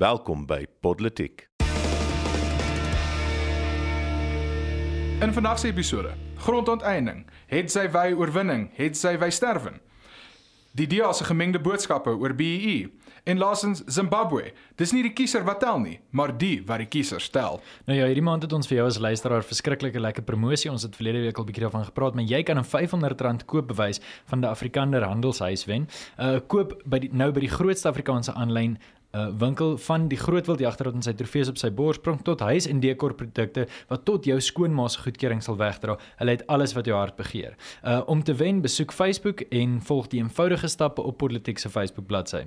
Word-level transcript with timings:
Welkom 0.00 0.46
by 0.46 0.64
Podletiek. 0.80 1.42
In 5.20 5.32
vandag 5.32 5.58
se 5.58 5.68
episode, 5.68 6.14
grondonteeneming, 6.36 7.26
het 7.46 7.68
sy 7.68 7.84
wy 7.92 8.06
oorwinning, 8.16 8.70
het 8.78 8.96
sy 8.96 9.18
wy 9.20 9.28
sterwen. 9.28 9.76
Die 10.72 10.86
DEA 10.88 11.10
se 11.12 11.26
gemengde 11.28 11.60
boodskappe 11.60 12.14
oor 12.16 12.32
BEE 12.32 12.88
en 13.28 13.38
laasens 13.42 13.82
Zimbabwe. 13.90 14.52
Dis 14.80 14.94
nie 14.94 15.02
die 15.02 15.12
kiezer 15.12 15.42
wat 15.44 15.60
tel 15.60 15.82
nie, 15.82 15.96
maar 16.16 16.32
die 16.32 16.62
wat 16.64 16.80
die 16.80 16.88
kiezer 16.88 17.20
stel. 17.20 17.58
Nou 17.84 17.98
ja, 17.98 18.06
hierdie 18.08 18.24
maand 18.24 18.46
het 18.46 18.54
ons 18.56 18.70
vir 18.70 18.78
jou 18.78 18.86
as 18.88 19.00
luisteraar 19.02 19.44
verskriklike 19.44 20.00
lekker 20.00 20.24
promosie. 20.24 20.70
Ons 20.72 20.86
het 20.86 20.96
verlede 20.96 21.26
week 21.26 21.36
al 21.36 21.44
'n 21.44 21.50
bietjie 21.50 21.64
daarvan 21.66 21.84
gepraat, 21.84 22.14
maar 22.14 22.24
jy 22.24 22.42
kan 22.42 22.56
'n 22.56 22.64
R500 22.64 23.44
koopbewys 23.44 24.00
van 24.24 24.40
die 24.40 24.48
Afrikaner 24.48 25.04
Handelshuis 25.04 25.64
wen. 25.66 25.88
Uh 26.18 26.40
koop 26.46 26.80
by 26.86 26.98
die 26.98 27.10
nou 27.12 27.32
by 27.32 27.40
die 27.40 27.52
grootste 27.52 27.88
Afrikaanse 27.88 28.32
aanlyn 28.32 28.78
'n 28.78 28.78
uh, 29.12 29.28
winkel 29.38 29.76
van 29.78 30.08
die 30.08 30.18
grootwildjagter 30.18 30.90
wat 30.90 30.94
in 30.94 31.02
sy 31.06 31.14
trofees 31.18 31.50
op 31.50 31.58
sy 31.60 31.70
borsprong 31.74 32.22
tot 32.26 32.40
huis 32.40 32.68
en 32.70 32.80
dekor 32.80 33.14
produkte 33.14 33.66
wat 33.88 34.04
tot 34.04 34.28
jou 34.28 34.38
skoonma 34.40 34.88
se 34.88 35.02
goedkeuring 35.04 35.42
sal 35.42 35.58
wegdra. 35.60 35.98
Hulle 36.20 36.36
het 36.38 36.46
alles 36.46 36.74
wat 36.78 36.86
jou 36.86 36.96
hart 36.98 37.16
begeer. 37.16 37.56
Uh 37.82 38.00
om 38.10 38.22
te 38.24 38.34
wen, 38.34 38.62
besoek 38.62 38.92
Facebook 38.92 39.40
en 39.50 39.80
volg 39.80 40.08
die 40.10 40.22
eenvoudige 40.22 40.68
stappe 40.68 41.02
op 41.02 41.18
Politiek 41.18 41.58
se 41.58 41.70
Facebook 41.70 42.06
bladsy. 42.06 42.46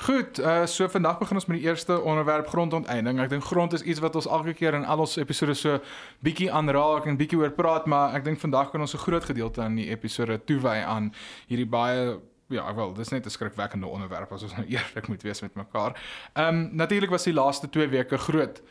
Goed, 0.00 0.38
uh 0.38 0.66
so 0.66 0.88
vandag 0.88 1.18
begin 1.18 1.36
ons 1.36 1.46
met 1.46 1.58
die 1.60 1.66
eerste 1.68 2.00
onderwerp 2.00 2.48
grondonteeneming. 2.48 3.20
Ek 3.20 3.28
dink 3.28 3.44
grond 3.44 3.72
is 3.76 3.82
iets 3.82 4.00
wat 4.00 4.14
ons 4.16 4.26
elke 4.26 4.54
keer 4.56 4.74
in 4.74 4.84
al 4.84 5.02
ons 5.04 5.16
episode 5.20 5.54
so 5.54 5.76
bietjie 6.24 6.48
aanraak 6.52 7.06
en 7.06 7.18
bietjie 7.20 7.38
oor 7.38 7.52
praat, 7.52 7.86
maar 7.86 8.16
ek 8.16 8.24
dink 8.24 8.40
vandag 8.40 8.70
kan 8.72 8.80
ons 8.80 8.94
'n 8.94 9.04
groot 9.04 9.24
gedeelte 9.24 9.60
aan 9.60 9.76
die 9.76 9.90
episode 9.90 10.40
toewy 10.44 10.80
aan 10.80 11.12
hierdie 11.48 11.68
baie 11.68 12.18
ja, 12.50 12.74
wel, 12.74 12.92
dis 12.92 13.08
net 13.08 13.26
'n 13.26 13.30
skrikwekkende 13.30 13.86
onderwerp 13.86 14.32
as 14.32 14.42
ons 14.42 14.56
nou 14.56 14.66
eerlik 14.74 15.08
moet 15.08 15.22
wees 15.22 15.40
met 15.40 15.54
mekaar. 15.54 16.00
Ehm 16.32 16.48
um, 16.48 16.68
natuurlik 16.72 17.10
was 17.10 17.24
die 17.24 17.32
laaste 17.32 17.68
2 17.68 17.88
weke 17.88 18.18
groot 18.18 18.62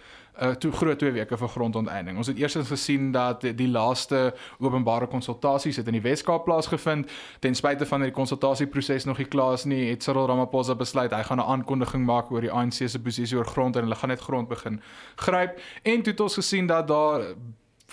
uh 0.42 0.50
toe 0.56 0.72
groot 0.72 1.00
2 1.00 1.12
weke 1.12 1.38
vir 1.38 1.50
grondonteeneming. 1.50 2.18
Ons 2.18 2.28
het 2.28 2.38
eers 2.38 2.56
gesien 2.56 3.12
dat 3.12 3.42
die, 3.42 3.56
die 3.56 3.68
laaste 3.68 4.34
openbare 4.60 5.08
konsultasies 5.08 5.76
het 5.76 5.88
in 5.88 5.94
die 5.94 6.02
Weskaap 6.02 6.46
plaasgevind. 6.46 7.12
Ten 7.40 7.56
spyte 7.56 7.86
van 7.86 8.00
dat 8.00 8.08
die 8.08 8.16
konsultasieproses 8.16 9.06
nog 9.06 9.18
nie 9.18 9.28
klaar 9.28 9.54
is 9.54 9.66
nie, 9.66 9.90
het 9.90 10.04
Cyril 10.04 10.28
Ramaphosa 10.28 10.76
besluit 10.76 11.12
hy 11.12 11.24
gaan 11.24 11.40
'n 11.40 11.50
aankondiging 11.56 12.06
maak 12.06 12.32
oor 12.32 12.42
die 12.42 12.52
ANC 12.52 12.74
se 12.88 13.00
posisie 13.00 13.38
oor 13.38 13.46
grond 13.46 13.76
en 13.76 13.82
hulle 13.82 13.96
gaan 13.96 14.10
net 14.10 14.20
grond 14.20 14.48
begin 14.48 14.82
gryp. 15.16 15.60
En 15.84 16.02
toe 16.02 16.12
het 16.12 16.20
ons 16.20 16.36
gesien 16.36 16.68
dat 16.68 16.88
daar 16.88 17.22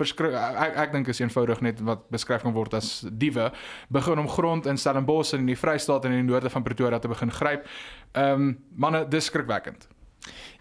ek 0.00 0.76
ek 0.84 0.92
dink 0.92 1.08
is 1.08 1.20
eenvoudig 1.20 1.60
net 1.60 1.80
wat 1.80 2.06
beskryf 2.12 2.42
kan 2.42 2.54
word 2.56 2.74
as 2.74 3.00
diewe 3.10 3.50
begin 3.92 4.18
om 4.18 4.28
grond 4.28 4.66
in 4.66 4.76
Stellenbosch 4.76 5.34
en 5.34 5.40
in 5.40 5.52
die 5.52 5.58
Vrystaat 5.58 6.04
en 6.04 6.12
in 6.12 6.24
die 6.24 6.32
noorde 6.32 6.50
van 6.50 6.62
Pretoria 6.62 6.98
te 6.98 7.08
begin 7.08 7.30
gryp. 7.30 7.68
Ehm 8.14 8.32
um, 8.32 8.56
manne 8.76 9.04
dis 9.08 9.24
skrikwekkend. 9.24 9.88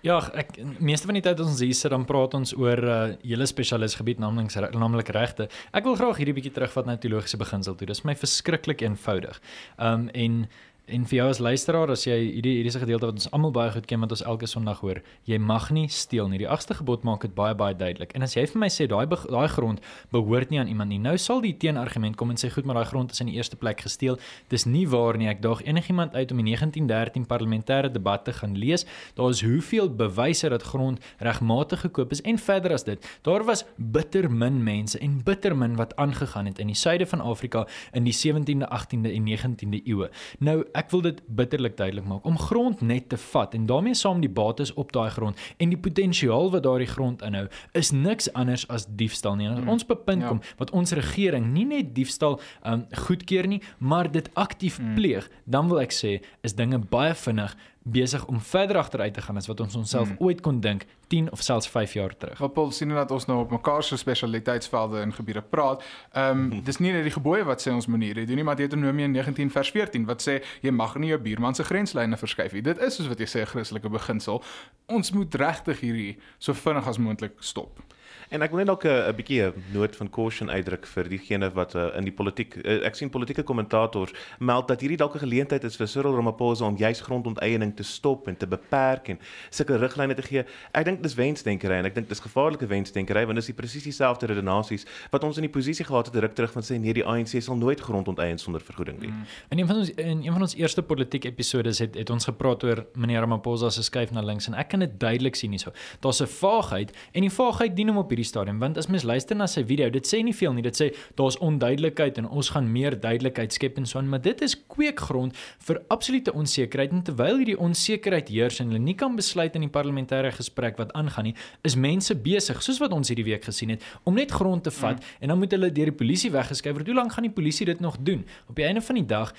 Ja, 0.05 0.19
ek 0.37 0.59
meeste 0.83 1.07
van 1.09 1.17
die 1.17 1.23
tyd 1.25 1.39
as 1.41 1.49
ons 1.49 1.61
hier 1.63 1.73
sit 1.77 1.89
dan 1.93 2.05
praat 2.05 2.35
ons 2.37 2.53
oor 2.53 2.77
'n 2.77 2.89
uh, 2.89 3.15
hele 3.23 3.47
spesialis 3.49 3.97
gebied 3.97 4.19
naamlik 4.19 4.53
naamlik 4.73 5.09
regte. 5.09 5.49
Ek 5.73 5.83
wil 5.83 5.95
graag 5.95 6.17
hierdie 6.17 6.35
bietjie 6.37 6.53
terugvat 6.53 6.85
na 6.85 6.97
teologiese 6.97 7.37
beginsel 7.37 7.75
toe. 7.75 7.87
Dis 7.87 8.05
my 8.05 8.15
verskriklik 8.15 8.81
eenvoudig. 8.81 9.41
Ehm 9.77 9.93
um, 9.93 10.09
en 10.13 10.47
En 10.85 11.01
vir 11.09 11.17
jou 11.17 11.23
as 11.31 11.39
luisteraar, 11.41 11.89
as 11.89 12.03
jy 12.05 12.13
hierdie 12.13 12.59
hierdie 12.59 12.69
se 12.69 12.77
gedeelte 12.77 13.07
wat 13.07 13.17
ons 13.17 13.29
almal 13.33 13.49
baie 13.55 13.71
goed 13.73 13.87
ken 13.89 14.03
wat 14.03 14.11
ons 14.13 14.21
elke 14.21 14.45
Sondag 14.45 14.83
hoor, 14.85 14.99
jy 15.25 15.39
mag 15.41 15.71
nie 15.73 15.87
steel 15.89 16.27
nie. 16.29 16.37
Die 16.37 16.49
agste 16.51 16.75
gebod 16.77 17.01
maak 17.07 17.23
dit 17.25 17.31
baie 17.33 17.55
baie 17.57 17.73
duidelik. 17.73 18.11
En 18.13 18.21
as 18.21 18.35
jy 18.37 18.43
vir 18.51 18.61
my 18.61 18.69
sê 18.69 18.85
daai 18.91 19.07
daai 19.09 19.47
grond 19.49 19.81
behoort 20.13 20.53
nie 20.53 20.59
aan 20.61 20.69
iemand 20.69 20.93
nie, 20.93 20.99
nou 21.01 21.15
sal 21.17 21.41
die 21.41 21.55
teenargument 21.57 22.19
kom 22.19 22.29
en 22.29 22.37
sê 22.37 22.51
goed, 22.53 22.67
maar 22.69 22.77
daai 22.77 22.91
grond 22.91 23.15
is 23.15 23.23
in 23.23 23.31
die 23.31 23.39
eerste 23.39 23.57
plek 23.57 23.81
gesteel. 23.81 24.19
Dis 24.53 24.67
nie 24.69 24.83
waar 24.91 25.17
nie. 25.17 25.25
Ek 25.31 25.41
daag 25.41 25.63
enigiemand 25.65 26.13
uit 26.13 26.35
om 26.35 26.43
die 26.43 26.53
1913 26.53 27.25
parlementêre 27.33 27.89
debat 27.89 28.21
te 28.21 28.37
gaan 28.37 28.53
lees. 28.53 28.85
Daar 29.17 29.33
is 29.33 29.41
hoeveel 29.41 29.89
bewyse 29.89 30.53
dat 30.53 30.67
grond 30.69 31.01
regmatig 31.17 31.81
gekoop 31.87 32.13
is 32.13 32.21
en 32.21 32.37
verder 32.37 32.77
as 32.77 32.85
dit. 32.85 33.09
Daar 33.25 33.47
was 33.49 33.65
bitter 33.77 34.29
min 34.29 34.61
mense 34.61 35.01
en 35.01 35.17
bitter 35.25 35.57
min 35.57 35.81
wat 35.81 35.97
aangegaan 35.97 36.45
het 36.45 36.61
in 36.61 36.69
die 36.69 36.77
suide 36.77 37.09
van 37.09 37.25
Afrika 37.25 37.65
in 37.97 38.05
die 38.05 38.13
17de, 38.13 38.69
18de 38.69 39.17
en 39.17 39.25
19de 39.33 39.81
eeue. 39.81 40.13
Nou 40.37 40.61
ek 40.75 40.91
wil 40.91 41.01
dit 41.05 41.21
bitterlik 41.27 41.77
duidelik 41.79 42.05
maak 42.09 42.25
om 42.27 42.37
grond 42.39 42.81
net 42.81 43.09
te 43.09 43.19
vat 43.31 43.53
en 43.55 43.65
daarmee 43.69 43.95
saam 43.97 44.21
die 44.21 44.31
bates 44.31 44.73
op 44.73 44.91
daai 44.95 45.09
grond 45.15 45.39
en 45.57 45.71
die 45.73 45.79
potensiaal 45.79 46.51
wat 46.53 46.65
daardie 46.67 46.89
grond 46.89 47.23
inhou 47.25 47.45
is 47.73 47.91
niks 47.95 48.27
anders 48.33 48.67
as 48.69 48.87
diefstal 48.89 49.35
nie. 49.39 49.47
En 49.47 49.57
as 49.57 49.63
mm. 49.63 49.69
ons 49.75 49.87
bepunt 49.87 50.25
ja. 50.25 50.33
kom 50.33 50.41
wat 50.59 50.73
ons 50.75 50.95
regering 50.97 51.51
nie 51.53 51.65
net 51.69 51.93
diefstal 51.95 52.39
um, 52.63 52.85
goedkeur 53.07 53.47
nie, 53.47 53.61
maar 53.77 54.11
dit 54.11 54.29
aktief 54.33 54.79
mm. 54.79 54.95
pleeg, 54.97 55.29
dan 55.45 55.71
wil 55.71 55.81
ek 55.83 55.95
sê 55.95 56.17
is 56.45 56.57
dinge 56.57 56.79
baie 56.91 57.15
vinnig 57.15 57.55
besig 57.87 58.25
om 58.25 58.41
verder 58.41 58.77
agteruit 58.77 59.13
te 59.13 59.21
gaan 59.21 59.37
as 59.37 59.47
wat 59.47 59.59
ons 59.59 59.75
onsself 59.75 60.07
hmm. 60.07 60.17
ooit 60.19 60.41
kon 60.41 60.59
dink 60.59 60.85
10 61.07 61.31
of 61.31 61.41
selfs 61.41 61.67
5 61.69 61.93
jaar 61.93 62.17
terug. 62.17 62.37
Wat 62.41 62.53
Paul 62.53 62.71
sien 62.71 62.89
dat 62.89 63.11
ons 63.11 63.25
nou 63.29 63.39
op 63.43 63.51
mekaar 63.53 63.83
se 63.83 63.97
spesialiteitsvelde 63.97 64.99
en 64.99 65.13
gebiede 65.13 65.41
praat. 65.41 65.83
Ehm 66.11 66.41
um, 66.41 66.63
dis 66.65 66.81
nie 66.81 66.91
net 66.95 67.05
die 67.05 67.13
gebooie 67.13 67.45
wat 67.45 67.61
sê 67.61 67.73
ons 67.73 67.85
maniere 67.85 68.25
doen 68.25 68.41
nie, 68.41 68.47
maar 68.47 68.57
Deuteronomium 68.57 69.13
19 69.13 69.51
vers 69.53 69.69
14 69.71 70.07
wat 70.09 70.25
sê 70.25 70.39
jy 70.65 70.73
mag 70.73 70.95
nie 70.97 71.13
jou 71.13 71.19
buurman 71.21 71.53
se 71.53 71.63
grenslyne 71.63 72.17
verskuif 72.17 72.57
nie. 72.57 72.65
Dit 72.65 72.81
is 72.81 72.97
soos 72.97 73.11
wat 73.11 73.21
jy 73.21 73.29
sê 73.29 73.45
'n 73.45 73.51
Christelike 73.53 73.89
beginsel. 73.89 74.41
Ons 74.89 75.11
moet 75.11 75.35
regtig 75.35 75.79
hierdie 75.79 76.17
so 76.39 76.53
vinnig 76.53 76.87
as 76.87 76.97
moontlik 76.97 77.37
stop. 77.39 77.83
En 78.29 78.41
ek 78.41 78.53
wil 78.53 78.63
net 78.63 78.67
dalk 78.67 78.85
'n 78.85 79.15
bietjie 79.15 79.41
'n 79.43 79.53
noot 79.73 79.95
van 79.95 80.09
caution 80.09 80.49
uitdruk 80.49 80.85
vir 80.85 81.09
diegene 81.09 81.49
wat 81.53 81.75
uh, 81.75 81.95
in 81.97 82.03
die 82.03 82.11
politiek 82.11 82.55
uh, 82.55 82.85
ek 82.85 82.95
sien 82.95 83.09
politieke 83.09 83.43
kommentators 83.43 84.13
meld 84.39 84.67
dat 84.67 84.81
hierdie 84.81 84.97
dalk 84.97 85.15
'n 85.15 85.19
geleentheid 85.19 85.63
is 85.63 85.75
vir 85.75 85.87
Cyril 85.87 86.15
Ramaphosa 86.15 86.65
om 86.65 86.77
juis 86.77 87.01
grondonteiening 87.01 87.75
te 87.75 87.83
stop 87.83 88.27
en 88.27 88.37
te 88.37 88.47
beperk 88.47 89.09
en 89.09 89.19
sulke 89.49 89.77
riglyne 89.77 90.15
te 90.15 90.21
gee. 90.21 90.45
Ek 90.73 90.85
dink 90.85 91.03
dis 91.03 91.15
wensdenkery 91.15 91.77
en 91.79 91.85
ek 91.85 91.95
dink 91.95 92.09
dis 92.09 92.19
gevaarlike 92.19 92.67
wensdenkery 92.67 93.25
want 93.25 93.35
dis 93.35 93.45
die 93.45 93.53
presies 93.53 93.83
dieselfde 93.83 94.25
redenasies 94.25 94.85
wat 95.11 95.23
ons 95.23 95.37
in 95.37 95.43
die 95.43 95.53
posisie 95.53 95.85
gehad 95.85 96.05
het 96.05 96.15
ruk 96.15 96.35
terug 96.35 96.51
van 96.51 96.63
sê 96.63 96.79
nee 96.79 96.93
die 96.93 97.05
ANC 97.05 97.41
sal 97.41 97.55
nooit 97.55 97.79
grondonteien 97.79 98.37
sonder 98.37 98.61
vergoeding 98.61 98.99
nie. 98.99 99.09
Mm. 99.09 99.25
In 99.49 99.59
een 99.59 99.67
van 99.67 99.77
ons 99.77 99.89
in 99.89 100.23
een 100.23 100.33
van 100.33 100.41
ons 100.41 100.55
eerste 100.55 100.81
politieke 100.81 101.27
episode 101.27 101.69
het 101.69 101.95
het 101.95 102.09
ons 102.09 102.25
gepraat 102.25 102.63
oor 102.63 102.85
meneer 102.93 103.19
Ramaphosa 103.19 103.69
se 103.69 103.83
skuif 103.83 104.11
na 104.11 104.21
links 104.21 104.47
en 104.47 104.53
ek 104.53 104.69
kan 104.69 104.79
dit 104.79 104.99
duidelik 104.99 105.35
sien 105.35 105.51
hierso. 105.51 105.71
Daar's 105.99 106.21
'n 106.21 106.27
vaagheid 106.27 106.91
en 107.11 107.21
die 107.21 107.31
vaagheid 107.31 107.75
dien 107.75 107.87
hom 107.87 107.97
op 107.97 108.09
hierdie 108.15 108.27
stadium 108.27 108.59
want 108.63 108.79
as 108.81 108.89
mens 108.91 109.05
luister 109.07 109.37
na 109.37 109.47
sy 109.51 109.65
video 109.67 109.89
dit 109.93 110.07
sê 110.07 110.21
nie 110.23 110.33
veel 110.33 110.55
nie 110.57 110.65
dit 110.65 110.81
sê 110.81 110.89
daar's 111.19 111.37
onduidelikheid 111.43 112.17
en 112.21 112.29
ons 112.29 112.49
gaan 112.55 112.71
meer 112.71 112.97
duidelikheid 112.99 113.53
skep 113.53 113.77
en 113.81 113.85
so 113.85 113.99
aan 113.99 114.09
maar 114.09 114.23
dit 114.25 114.41
is 114.41 114.57
kweekgrond 114.71 115.35
vir 115.67 115.81
absolute 115.93 116.33
onsekerheid 116.33 116.95
en 116.95 117.03
terwyl 117.03 117.41
hierdie 117.43 117.59
onsekerheid 117.59 118.31
heers 118.33 118.61
en 118.63 118.71
hulle 118.71 118.81
nie 118.81 118.97
kan 118.97 119.15
besluit 119.19 119.55
in 119.55 119.67
die 119.67 119.71
parlementêre 119.71 120.31
gesprek 120.35 120.79
wat 120.81 120.93
aangaan 120.95 121.29
nie 121.31 121.35
is 121.67 121.75
mense 121.75 122.15
besig 122.15 122.63
soos 122.63 122.79
wat 122.81 122.95
ons 122.95 123.11
hierdie 123.11 123.27
week 123.27 123.45
gesien 123.45 123.75
het 123.75 123.83
om 124.03 124.15
net 124.15 124.31
grond 124.31 124.63
te 124.63 124.71
vat 124.71 124.99
mm. 124.99 125.21
en 125.21 125.33
dan 125.33 125.39
moet 125.39 125.51
hulle 125.55 125.71
deur 125.75 125.91
die 125.91 125.97
polisie 125.97 126.31
weggeskuif 126.31 126.75
word. 126.75 126.89
Hoe 126.89 126.95
lank 126.95 127.13
gaan 127.15 127.27
die 127.27 127.33
polisie 127.33 127.65
dit 127.65 127.79
nog 127.79 127.97
doen? 127.99 128.25
Op 128.49 128.55
die 128.55 128.65
einde 128.65 128.81
van 128.81 128.99
die 128.99 129.05
dag 129.05 129.33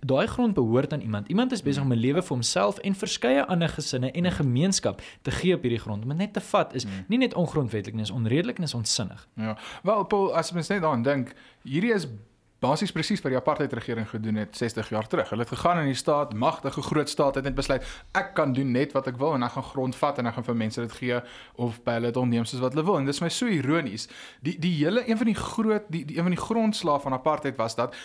daai 0.00 0.26
grond 0.26 0.54
behoort 0.54 0.92
aan 0.92 1.00
iemand. 1.00 1.28
Iemand 1.28 1.52
is 1.52 1.62
besig 1.62 1.82
om 1.82 1.92
'n 1.92 1.98
lewe 1.98 2.22
vir 2.22 2.34
homself 2.36 2.78
en 2.78 2.94
verskeie 2.94 3.44
ander 3.44 3.68
gesinne 3.68 4.10
en 4.10 4.26
'n 4.26 4.32
gemeenskap 4.32 5.02
te 5.22 5.30
gee 5.30 5.54
op 5.54 5.62
hierdie 5.62 5.78
grond. 5.80 6.02
Om 6.02 6.08
dit 6.08 6.18
net 6.18 6.32
te 6.32 6.40
vat 6.40 6.74
is 6.74 6.84
mm. 6.84 6.90
nie 7.08 7.18
net 7.18 7.34
ongrondwetlik 7.34 7.94
nie 7.94 8.02
is 8.02 8.10
onredelik 8.22 8.60
en 8.60 8.68
is 8.68 8.74
onsinnig. 8.74 9.26
Ja. 9.34 9.56
Wel 9.82 10.04
Paul, 10.04 10.30
as 10.36 10.52
mens 10.52 10.70
net 10.72 10.82
daaraan 10.84 11.02
dink, 11.06 11.34
hierdie 11.66 11.92
is 11.94 12.06
basies 12.62 12.92
presies 12.94 13.22
wat 13.24 13.32
die 13.34 13.38
apartheid 13.38 13.72
regering 13.74 14.06
gedoen 14.08 14.38
het 14.38 14.56
60 14.56 14.92
jaar 14.94 15.08
terug. 15.10 15.30
Hulle 15.32 15.42
het 15.42 15.50
gegaan 15.50 15.80
in 15.82 15.90
die 15.90 15.98
staat, 15.98 16.34
magtige 16.34 16.82
groot 16.82 17.10
staat 17.10 17.34
het 17.34 17.44
net 17.48 17.56
besluit 17.58 17.86
ek 18.18 18.34
kan 18.38 18.54
doen 18.54 18.70
net 18.70 18.94
wat 18.96 19.08
ek 19.10 19.18
wil 19.20 19.34
en 19.34 19.42
ek 19.42 19.56
gaan 19.56 19.66
grond 19.72 19.98
vat 19.98 20.20
en 20.22 20.30
ek 20.30 20.38
gaan 20.38 20.46
vir 20.50 20.58
mense 20.62 20.84
dit 20.86 20.96
gee 21.00 21.20
of 21.66 21.80
by 21.86 21.98
hulle 21.98 22.12
onneem 22.22 22.46
soos 22.46 22.62
wat 22.62 22.76
hulle 22.76 22.86
wil. 22.86 23.00
En 23.00 23.08
dit 23.08 23.14
is 23.14 23.22
my 23.24 23.30
so 23.34 23.50
ironies. 23.50 24.06
Die 24.46 24.54
die 24.62 24.74
hele 24.78 25.02
een 25.08 25.18
van 25.18 25.32
die 25.32 25.38
groot 25.38 25.88
die, 25.90 26.04
die 26.06 26.20
een 26.20 26.28
van 26.28 26.36
die 26.36 26.44
grondslae 26.44 27.02
van 27.02 27.18
apartheid 27.18 27.58
was 27.58 27.74
dat 27.78 27.98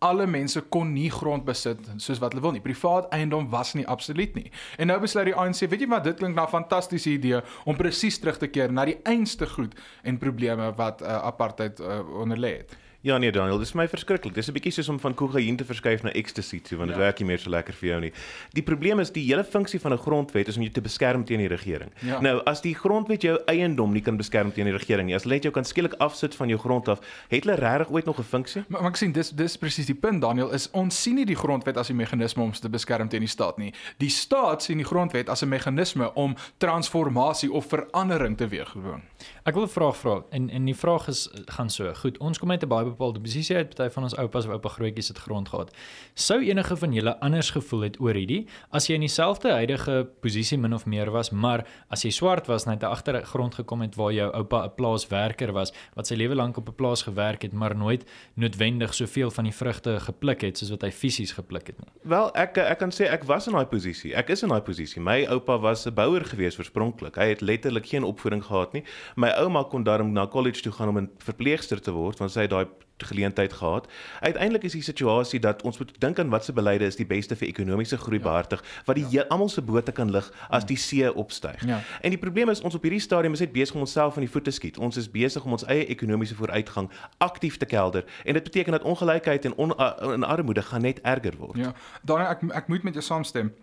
alle 0.00 0.26
mense 0.26 0.60
kon 0.72 0.92
nie 0.94 1.10
grond 1.12 1.44
besit 1.44 1.80
soos 2.00 2.20
wat 2.22 2.32
hulle 2.32 2.44
wil 2.44 2.54
nie. 2.56 2.62
Privaat 2.64 3.10
eiendom 3.12 3.50
was 3.52 3.74
nie 3.76 3.86
absoluut 3.86 4.34
nie. 4.38 4.48
En 4.80 4.88
nou 4.88 4.96
besluit 5.02 5.28
die 5.28 5.36
ANC, 5.36 5.60
weet 5.66 5.84
jy 5.84 5.88
wat, 5.92 6.06
dit 6.08 6.16
klink 6.16 6.36
na 6.36 6.46
'n 6.48 6.54
fantastiese 6.54 7.10
idee 7.10 7.42
om 7.64 7.76
presies 7.76 8.18
terug 8.18 8.38
te 8.38 8.48
keer 8.48 8.72
na 8.72 8.84
die 8.84 8.98
einste 9.04 9.46
goed 9.46 9.74
en 10.02 10.18
probleme 10.18 10.72
wat 10.76 11.02
uh, 11.02 11.20
apartheid 11.22 11.80
uh, 11.80 12.00
onderlê 12.16 12.56
het. 12.62 12.76
Ja 13.02 13.16
nee 13.16 13.32
Daniel, 13.32 13.56
dis 13.56 13.70
vir 13.72 13.78
my 13.80 13.86
verskriklik. 13.88 14.34
Dis 14.36 14.48
'n 14.48 14.52
bietjie 14.52 14.72
soos 14.72 14.88
om 14.92 14.98
van 15.00 15.14
kokain 15.14 15.56
te 15.56 15.64
verskuif 15.64 16.02
na 16.02 16.10
ecstasy 16.12 16.60
toe, 16.60 16.76
want 16.76 16.90
dit 16.90 16.98
ja. 16.98 17.04
werk 17.04 17.18
nie 17.18 17.26
meer 17.26 17.38
so 17.38 17.50
lekker 17.50 17.72
vir 17.72 17.88
jou 17.88 18.00
nie. 18.00 18.12
Die 18.52 18.62
probleem 18.62 19.00
is 19.00 19.10
die 19.10 19.24
hele 19.24 19.44
funksie 19.44 19.80
van 19.80 19.92
'n 19.92 19.98
grondwet 19.98 20.48
is 20.48 20.56
om 20.56 20.62
jou 20.62 20.72
te 20.72 20.82
beskerm 20.82 21.24
teen 21.24 21.38
die 21.38 21.48
regering. 21.48 21.90
Ja. 22.00 22.20
Nou, 22.20 22.42
as 22.44 22.60
die 22.60 22.74
grondwet 22.74 23.22
jou 23.22 23.38
eiendom 23.46 23.92
nie 23.92 24.02
kan 24.02 24.16
beskerm 24.16 24.52
teen 24.52 24.66
die 24.66 24.76
regering 24.76 25.06
nie, 25.06 25.14
as 25.14 25.22
hulle 25.22 25.34
net 25.34 25.42
jou 25.42 25.52
kan 25.52 25.64
skielik 25.64 25.94
afsit 25.98 26.34
van 26.34 26.48
jou 26.48 26.58
grond 26.58 26.88
af, 26.88 27.00
het 27.28 27.44
hulle 27.44 27.56
regtig 27.56 27.90
ooit 27.90 28.04
nog 28.04 28.18
'n 28.18 28.22
funksie? 28.22 28.64
Maar, 28.68 28.82
maar 28.82 28.90
ek 28.90 28.96
sien 28.96 29.12
dis 29.12 29.30
dis 29.30 29.56
presies 29.56 29.86
die 29.86 29.94
punt 29.94 30.20
Daniel, 30.20 30.50
is 30.52 30.70
ons 30.72 31.02
sien 31.02 31.14
nie 31.14 31.26
die 31.26 31.36
grondwet 31.36 31.76
as 31.76 31.88
'n 31.88 31.96
meganisme 31.96 32.42
om 32.42 32.52
te 32.52 32.68
beskerm 32.68 33.08
teen 33.08 33.20
die 33.20 33.28
staat 33.28 33.56
nie. 33.56 33.72
Die 33.96 34.10
staat 34.10 34.62
sien 34.62 34.76
die 34.76 34.86
grondwet 34.86 35.28
as 35.28 35.42
'n 35.42 35.48
meganisme 35.48 36.14
om 36.14 36.36
transformasie 36.58 37.52
of 37.52 37.66
verandering 37.66 38.36
teweegbring. 38.36 39.02
Ek 39.46 39.54
wil 39.54 39.62
'n 39.64 39.68
vraag 39.68 39.96
vra 39.96 40.22
en 40.30 40.50
en 40.50 40.64
die 40.64 40.76
vraag 40.76 41.08
is 41.08 41.30
gaan 41.46 41.70
so. 41.70 41.94
Goed, 41.94 42.18
ons 42.18 42.38
kom 42.38 42.50
uit 42.50 42.62
'n 42.62 42.68
baie 42.68 42.89
bepaalde 42.90 43.20
posisie 43.20 43.56
uit. 43.56 43.74
Party 43.74 43.94
van 43.94 44.02
ons 44.02 44.16
oupas 44.16 44.46
of 44.46 44.52
oupa 44.52 44.68
grootjies 44.68 45.08
het 45.08 45.18
grond 45.18 45.48
gehad. 45.48 45.72
Sou 46.14 46.40
enige 46.44 46.76
van 46.76 46.92
julle 46.92 47.14
anders 47.20 47.50
gevoel 47.50 47.80
het 47.88 48.00
oor 48.00 48.14
hierdie 48.14 48.46
as 48.70 48.86
jy 48.88 48.98
in 48.98 49.04
dieselfde 49.04 49.52
huidige 49.52 50.08
posisie 50.20 50.58
min 50.58 50.74
of 50.74 50.86
meer 50.86 51.10
was, 51.10 51.30
maar 51.30 51.64
as 51.90 52.04
jy 52.04 52.10
swart 52.14 52.46
was 52.50 52.66
net 52.66 52.84
agter 52.84 53.20
grond 53.26 53.54
gekom 53.54 53.82
het 53.84 53.96
waar 53.96 54.12
jou 54.12 54.28
oupa 54.34 54.64
'n 54.64 54.74
plaaswerker 54.76 55.52
was 55.52 55.72
wat 55.94 56.06
sy 56.06 56.14
lewe 56.14 56.34
lank 56.34 56.56
op 56.56 56.68
'n 56.68 56.74
plaas 56.74 57.02
gewerk 57.02 57.42
het, 57.42 57.52
maar 57.52 57.76
nooit 57.76 58.04
noodwendig 58.34 58.94
soveel 58.94 59.30
van 59.30 59.44
die 59.44 59.54
vrugte 59.54 60.00
gepluk 60.00 60.40
het 60.40 60.58
soos 60.58 60.70
wat 60.70 60.82
hy 60.82 60.90
fisies 60.90 61.32
gepluk 61.32 61.66
het 61.66 61.78
nie. 61.78 61.90
Wel, 62.02 62.30
ek 62.34 62.58
ek 62.58 62.78
kan 62.78 62.90
sê 62.90 63.10
ek 63.10 63.24
was 63.24 63.46
in 63.46 63.52
daai 63.52 63.66
posisie. 63.66 64.14
Ek 64.14 64.30
is 64.30 64.42
in 64.42 64.48
daai 64.48 64.62
posisie. 64.62 65.02
My 65.02 65.26
oupa 65.26 65.58
was 65.58 65.86
'n 65.86 65.94
bouer 65.94 66.24
gewees 66.24 66.58
oorspronklik. 66.58 67.16
Hy 67.16 67.28
het 67.28 67.40
letterlik 67.40 67.86
geen 67.86 68.04
opvoeding 68.04 68.44
gehad 68.44 68.72
nie. 68.72 68.84
My 69.16 69.28
ouma 69.28 69.62
kon 69.62 69.82
daarom 69.82 70.12
na 70.12 70.26
college 70.26 70.62
toe 70.62 70.72
gaan 70.72 70.88
om 70.88 70.98
'n 70.98 71.10
verpleegster 71.18 71.80
te 71.80 71.90
word 71.90 72.18
want 72.18 72.30
sy 72.30 72.40
het 72.40 72.50
daai 72.50 72.66
geleentheid 72.96 73.52
gehad. 73.52 73.86
Uiteindelik 74.20 74.62
is 74.62 74.72
die 74.72 74.82
situasie 74.82 75.40
dat 75.40 75.62
ons 75.62 75.78
moet 75.78 75.92
dink 75.98 76.18
aan 76.18 76.28
watse 76.28 76.52
beleide 76.52 76.84
is 76.84 76.96
die 76.96 77.06
beste 77.06 77.36
vir 77.36 77.48
ekonomiese 77.48 77.96
groei 77.96 78.18
ja. 78.18 78.22
behartig 78.22 78.64
wat 78.84 78.96
die 78.96 79.06
ja. 79.10 79.24
almal 79.28 79.48
se 79.48 79.62
bote 79.62 79.92
kan 79.92 80.10
lig 80.10 80.32
as 80.48 80.66
die 80.66 80.76
see 80.76 81.14
opstyg. 81.14 81.64
Ja. 81.66 81.80
En 82.00 82.10
die 82.10 82.18
probleem 82.18 82.48
is 82.48 82.60
ons 82.60 82.74
op 82.74 82.82
hierdie 82.82 83.00
stadium 83.00 83.32
is 83.32 83.40
net 83.40 83.52
besig 83.52 83.74
om 83.74 83.80
onsself 83.80 84.14
van 84.14 84.26
die 84.26 84.30
voete 84.30 84.50
skiet. 84.50 84.78
Ons 84.78 84.96
is 84.96 85.10
besig 85.10 85.44
om 85.44 85.52
ons 85.52 85.64
eie 85.64 85.86
ekonomiese 85.86 86.34
vooruitgang 86.34 86.90
aktief 87.18 87.56
te 87.56 87.66
kelder 87.66 88.04
en 88.24 88.34
dit 88.34 88.42
beteken 88.42 88.72
dat 88.72 88.82
ongelykheid 88.82 89.44
en 89.44 89.54
on, 89.54 89.74
uh, 89.78 90.12
en 90.12 90.24
armoede 90.24 90.62
gaan 90.62 90.80
net 90.80 91.00
erger 91.00 91.36
word. 91.38 91.56
Ja. 91.56 91.74
Dan 92.02 92.20
ek 92.26 92.46
ek 92.54 92.68
moet 92.68 92.82
met 92.82 92.94
jou 92.94 93.04
saamstem. 93.04 93.54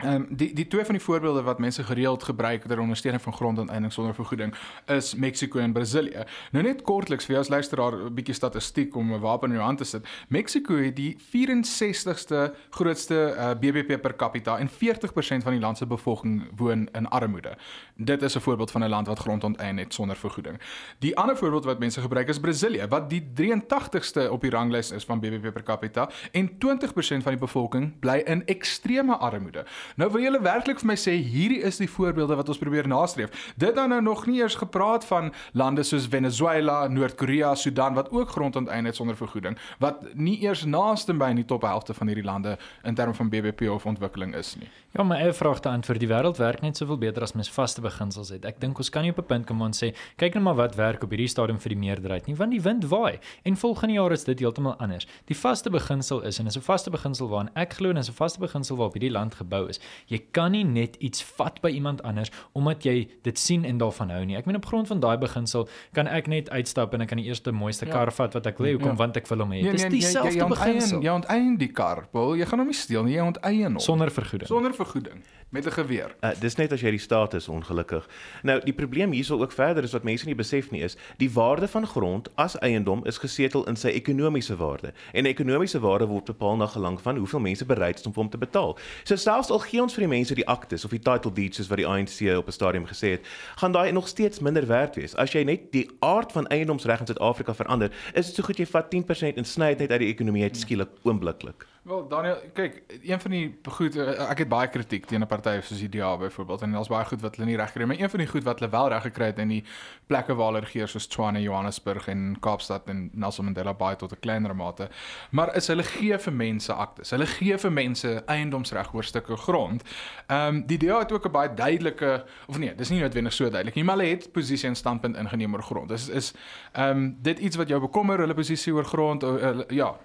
Ehm 0.00 0.14
um, 0.14 0.26
die 0.30 0.52
die 0.54 0.66
twee 0.66 0.84
van 0.84 0.94
die 0.94 1.04
voorbeelde 1.04 1.42
wat 1.42 1.58
mense 1.58 1.82
gereeld 1.84 2.22
gebruik 2.22 2.62
ter 2.64 2.78
ondersteuning 2.78 3.22
van 3.22 3.32
grondonteeneming 3.32 3.92
sonder 3.92 4.14
vergoeding 4.14 4.54
is 4.86 5.14
Mexiko 5.14 5.58
en 5.58 5.72
Brasilië. 5.72 6.24
Nou 6.50 6.64
net 6.64 6.82
kortliks 6.82 7.24
vir 7.24 7.34
jou 7.34 7.44
as 7.44 7.50
luisteraar 7.50 7.92
'n 7.92 8.14
bietjie 8.14 8.34
statistiek 8.34 8.96
om 8.96 9.12
'n 9.12 9.20
wapen 9.20 9.48
in 9.48 9.54
jou 9.54 9.66
hand 9.66 9.78
te 9.78 9.84
sit. 9.84 10.08
Mexiko 10.28 10.76
het 10.76 10.96
die 10.96 11.16
64ste 11.18 12.54
grootste 12.70 13.14
uh, 13.14 13.50
eh, 13.50 13.58
BBP 13.58 14.00
per 14.00 14.16
capita 14.16 14.58
en 14.58 14.68
40% 14.68 15.42
van 15.42 15.52
die 15.52 15.60
land 15.60 15.78
se 15.78 15.86
bevolking 15.86 16.48
woon 16.56 16.88
in 16.92 17.08
armoede. 17.08 17.56
Dit 17.94 18.22
is 18.22 18.36
'n 18.36 18.40
voorbeeld 18.40 18.70
van 18.70 18.82
'n 18.84 18.88
land 18.88 19.06
wat 19.06 19.18
grondonteien 19.18 19.76
het 19.76 19.94
sonder 19.94 20.16
vergoeding. 20.16 20.60
Die 20.98 21.16
ander 21.16 21.36
voorbeeld 21.36 21.64
wat 21.64 21.78
mense 21.78 22.00
gebruik 22.00 22.28
is 22.28 22.40
Brasilië 22.40 22.86
wat 22.88 23.10
die 23.10 23.30
83ste 23.34 24.30
op 24.30 24.40
die 24.40 24.50
ranglys 24.50 24.90
is 24.90 25.04
van 25.04 25.20
BBP 25.20 25.52
per 25.52 25.62
capita 25.62 26.10
en 26.32 26.58
20% 26.58 27.22
van 27.22 27.32
die 27.32 27.40
bevolking 27.40 27.98
bly 27.98 28.22
in 28.24 28.46
ekstreme 28.46 29.16
armoede. 29.16 29.64
Nou 29.96 30.10
wil 30.10 30.22
julle 30.22 30.40
werklik 30.42 30.80
vir 30.82 30.86
my 30.86 30.96
sê 31.00 31.16
hierdie 31.18 31.62
is 31.66 31.80
die 31.80 31.88
voorbeelde 31.90 32.36
wat 32.38 32.48
ons 32.48 32.58
probeer 32.58 32.88
nastreef. 32.88 33.30
Dit 33.56 33.74
dan 33.74 33.88
nou 33.88 34.00
nog 34.02 34.26
nie 34.26 34.40
eers 34.40 34.54
gepraat 34.60 35.04
van 35.04 35.32
lande 35.52 35.82
soos 35.82 36.06
Venezuela, 36.10 36.88
Noord-Korea, 36.88 37.54
Sudan 37.54 37.94
wat 37.94 38.10
ook 38.10 38.30
grondonteien 38.30 38.84
het 38.84 38.96
sonder 38.96 39.16
vergoeding, 39.16 39.58
wat 39.78 40.14
nie 40.14 40.38
eers 40.42 40.64
naaste 40.64 41.14
by 41.14 41.30
in 41.34 41.42
die 41.42 41.48
top 41.48 41.62
helfte 41.62 41.94
van 41.94 42.06
hierdie 42.06 42.24
lande 42.24 42.56
in 42.84 42.94
terme 42.94 43.14
van 43.14 43.28
BBP 43.28 43.70
of 43.70 43.86
ontwikkeling 43.86 44.34
is 44.34 44.54
nie. 44.60 44.68
Ja, 44.94 45.02
maar 45.02 45.22
'n 45.22 45.32
vraag 45.32 45.60
te 45.60 45.68
antwoord, 45.68 46.00
die 46.00 46.08
wêreld 46.08 46.36
werk 46.36 46.60
net 46.60 46.76
soveel 46.76 46.98
beter 46.98 47.22
as 47.22 47.32
mens 47.32 47.50
vaste 47.50 47.80
beginsels 47.80 48.28
het. 48.28 48.44
Ek 48.44 48.60
dink 48.60 48.78
ons 48.78 48.90
kan 48.90 49.02
nie 49.02 49.10
op 49.10 49.18
'n 49.18 49.26
punt 49.26 49.46
kom 49.46 49.62
en 49.62 49.72
sê 49.72 49.94
kyk 50.16 50.34
net 50.34 50.42
maar 50.42 50.54
wat 50.54 50.74
werk 50.74 51.02
op 51.02 51.10
hierdie 51.10 51.28
stadium 51.28 51.60
vir 51.60 51.68
die 51.68 51.78
meerderheid 51.78 52.26
nie, 52.26 52.36
want 52.36 52.50
die 52.50 52.60
wind 52.60 52.84
waai 52.84 53.18
en 53.44 53.56
volgende 53.56 53.94
jaar 53.94 54.12
is 54.12 54.24
dit 54.24 54.38
heeltemal 54.38 54.76
anders. 54.76 55.06
Die 55.26 55.36
vaste 55.36 55.70
beginsel 55.70 56.22
is 56.22 56.38
en 56.38 56.46
is 56.46 56.56
'n 56.56 56.60
vaste 56.60 56.90
beginsel 56.90 57.28
waaraan 57.28 57.50
ek 57.54 57.72
glo 57.72 57.90
en 57.90 57.96
is 57.96 58.08
'n 58.08 58.12
vaste 58.12 58.38
beginsel 58.38 58.76
waarop 58.76 58.94
hierdie 58.94 59.12
land 59.12 59.34
gebou 59.34 59.68
is. 59.68 59.79
Jy 60.06 60.22
kan 60.30 60.52
nie 60.52 60.64
net 60.64 60.96
iets 60.98 61.22
vat 61.36 61.60
by 61.62 61.70
iemand 61.74 62.02
anders 62.02 62.30
omdat 62.52 62.84
jy 62.84 63.08
dit 63.22 63.38
sien 63.38 63.64
en 63.64 63.78
daarvan 63.78 64.10
hou 64.10 64.24
nie. 64.24 64.36
Ek 64.36 64.46
meen 64.46 64.56
op 64.56 64.66
grond 64.66 64.88
van 64.90 65.00
daai 65.00 65.16
beginsel 65.18 65.68
kan 65.96 66.06
ek 66.06 66.26
net 66.26 66.50
uitstap 66.50 66.94
en 66.94 67.04
ek 67.04 67.12
kan 67.12 67.20
die 67.20 67.28
eerste 67.28 67.52
mooiste 67.52 67.86
ja. 67.86 67.92
kar 67.92 68.12
vat 68.12 68.34
wat 68.34 68.46
ek 68.46 68.58
wil, 68.58 68.72
hoekom 68.76 68.94
ja. 68.94 69.00
want 69.02 69.16
ek 69.16 69.28
wil 69.30 69.44
hom 69.44 69.52
hê. 69.54 69.62
Nee, 69.62 69.76
Dis 69.76 69.86
nee, 69.86 69.98
dieselfde 70.00 70.34
jy, 70.34 70.42
jy 70.42 70.48
beginsel. 70.54 71.02
Jy 71.04 71.16
onteien 71.20 71.56
die 71.60 71.72
kar, 71.72 72.06
bro. 72.12 72.34
Jy 72.38 72.48
gaan 72.50 72.64
hom 72.64 72.72
nie 72.72 72.78
steel 72.78 73.06
nie, 73.06 73.16
jy 73.18 73.28
onteien 73.32 73.78
hom 73.78 73.84
sonder 73.84 74.12
vergoeding. 74.14 74.50
Sonder 74.50 74.74
vergoeding 74.74 75.22
met 75.50 75.64
'n 75.66 75.70
geweer. 75.70 76.14
Uh, 76.20 76.30
dis 76.40 76.54
net 76.54 76.72
as 76.72 76.80
jy 76.80 76.90
die 76.90 76.98
status 76.98 77.48
ongelukkig. 77.48 78.08
Nou 78.42 78.60
die 78.64 78.72
probleem 78.72 79.12
hierso 79.12 79.40
ook 79.40 79.52
verder 79.52 79.82
is 79.82 79.92
wat 79.92 80.02
mense 80.02 80.26
nie 80.26 80.34
besef 80.34 80.70
nie 80.70 80.82
is, 80.82 80.96
die 81.16 81.30
waarde 81.30 81.68
van 81.68 81.86
grond 81.86 82.28
as 82.34 82.58
eiendom 82.58 83.04
is 83.04 83.18
gesetel 83.18 83.66
in 83.66 83.76
sy 83.76 83.88
ekonomiese 83.88 84.56
waarde. 84.56 84.92
En 85.12 85.26
ekonomiese 85.26 85.80
waarde 85.80 86.06
word 86.06 86.24
bepaal 86.24 86.56
na 86.56 86.66
gelang 86.66 87.00
van 87.00 87.16
hoeveel 87.16 87.40
mense 87.40 87.64
bereid 87.64 87.98
is 87.98 88.06
om 88.06 88.12
vir 88.12 88.22
hom 88.22 88.30
te 88.30 88.38
betaal. 88.38 88.78
So 89.04 89.16
selfs 89.16 89.50
al 89.50 89.58
gee 89.70 89.82
ons 89.82 89.94
vir 89.94 90.06
die 90.06 90.12
mense 90.16 90.34
die 90.34 90.48
aktes 90.48 90.84
of 90.84 90.94
die 90.94 91.02
title 91.02 91.32
deeds 91.32 91.60
soos 91.60 91.70
wat 91.70 91.78
die 91.82 91.86
ANC 91.86 92.18
op 92.36 92.48
'n 92.48 92.58
stadium 92.58 92.86
gesê 92.86 93.14
het, 93.16 93.26
gaan 93.56 93.72
daai 93.72 93.92
nog 93.92 94.08
steeds 94.08 94.40
minder 94.40 94.66
werd 94.66 94.96
wees. 94.96 95.14
As 95.16 95.32
jy 95.32 95.44
net 95.44 95.72
die 95.72 95.88
aard 96.00 96.32
van 96.32 96.46
eiendomsreg 96.46 97.00
in 97.00 97.06
Suid-Afrika 97.06 97.54
verander, 97.54 97.90
is 98.14 98.26
dit 98.26 98.34
so 98.34 98.42
goed 98.42 98.58
jy 98.58 98.66
vat 98.66 98.90
10% 98.90 99.36
en 99.36 99.44
sny 99.44 99.68
dit 99.74 99.78
net 99.78 99.90
uit 99.90 100.00
die 100.00 100.12
ekonomie 100.12 100.42
uit 100.42 100.56
skielik 100.56 100.90
oombliklik. 101.02 101.69
Wel 101.82 102.08
Daniel, 102.08 102.36
kyk, 102.52 102.82
een 103.02 103.20
van 103.20 103.30
die 103.32 103.44
goed 103.72 103.94
ek 103.96 104.42
het 104.42 104.48
baie 104.52 104.68
kritiek 104.68 105.06
teen 105.08 105.22
'n 105.24 105.26
party 105.26 105.60
soos 105.64 105.78
die 105.80 105.88
DA 105.88 106.16
byvoorbeeld 106.16 106.62
en 106.62 106.72
daar's 106.72 106.88
baie 106.92 107.04
goed 107.04 107.20
wat 107.20 107.36
hulle 107.36 107.48
nie 107.48 107.56
reg 107.56 107.72
kry, 107.72 107.84
maar 107.84 107.96
een 107.98 108.10
van 108.10 108.18
die 108.18 108.28
goed 108.28 108.44
wat 108.44 108.58
hulle 108.58 108.70
wel 108.70 108.88
reg 108.88 109.02
gekry 109.02 109.24
het 109.24 109.38
in 109.38 109.48
die 109.48 109.64
plekke 110.06 110.34
waar 110.34 110.52
hulle 110.52 110.60
regeer 110.60 110.88
soos 110.88 111.06
Tshwane, 111.06 111.40
Johannesburg 111.40 112.08
en 112.08 112.36
Kaapstad 112.40 112.88
en 112.88 113.10
Nelson 113.12 113.44
Mandela 113.44 113.72
Bay 113.74 113.96
tot 113.96 114.12
'n 114.12 114.20
kleiner 114.20 114.56
mate, 114.56 114.88
maar 115.30 115.56
is 115.56 115.66
hulle 115.66 115.82
gee 115.82 116.18
vir 116.18 116.32
mense 116.32 116.72
aktes. 116.72 117.10
Hulle 117.10 117.26
gee 117.26 117.58
vir 117.58 117.72
mense 117.72 118.22
eiendomsreg 118.26 118.94
oor 118.94 119.04
stukke 119.04 119.36
grond. 119.36 119.82
Ehm 120.26 120.54
um, 120.54 120.66
die 120.66 120.78
DA 120.78 120.98
het 120.98 121.12
ook 121.12 121.26
'n 121.26 121.32
baie 121.32 121.54
duidelike 121.54 122.24
of 122.46 122.58
nee, 122.58 122.74
dis 122.74 122.90
nie 122.90 123.00
noodwendig 123.00 123.32
so 123.32 123.50
duidelik 123.50 123.74
nie, 123.74 123.84
maar 123.84 123.96
hulle 123.96 124.10
het 124.10 124.32
posisie 124.32 124.68
en 124.68 124.76
standpunt 124.76 125.16
ingeneem 125.16 125.54
oor 125.54 125.62
grond. 125.62 125.88
Dis 125.88 126.08
is 126.08 126.34
ehm 126.72 126.90
um, 126.90 127.16
dit 127.22 127.38
iets 127.38 127.56
wat 127.56 127.68
jou 127.68 127.80
bekommer, 127.80 128.18
hulle 128.18 128.34
posisie 128.34 128.74
oor 128.74 128.84
grond, 128.84 129.22
uh, 129.22 129.60
ja, 129.68 129.96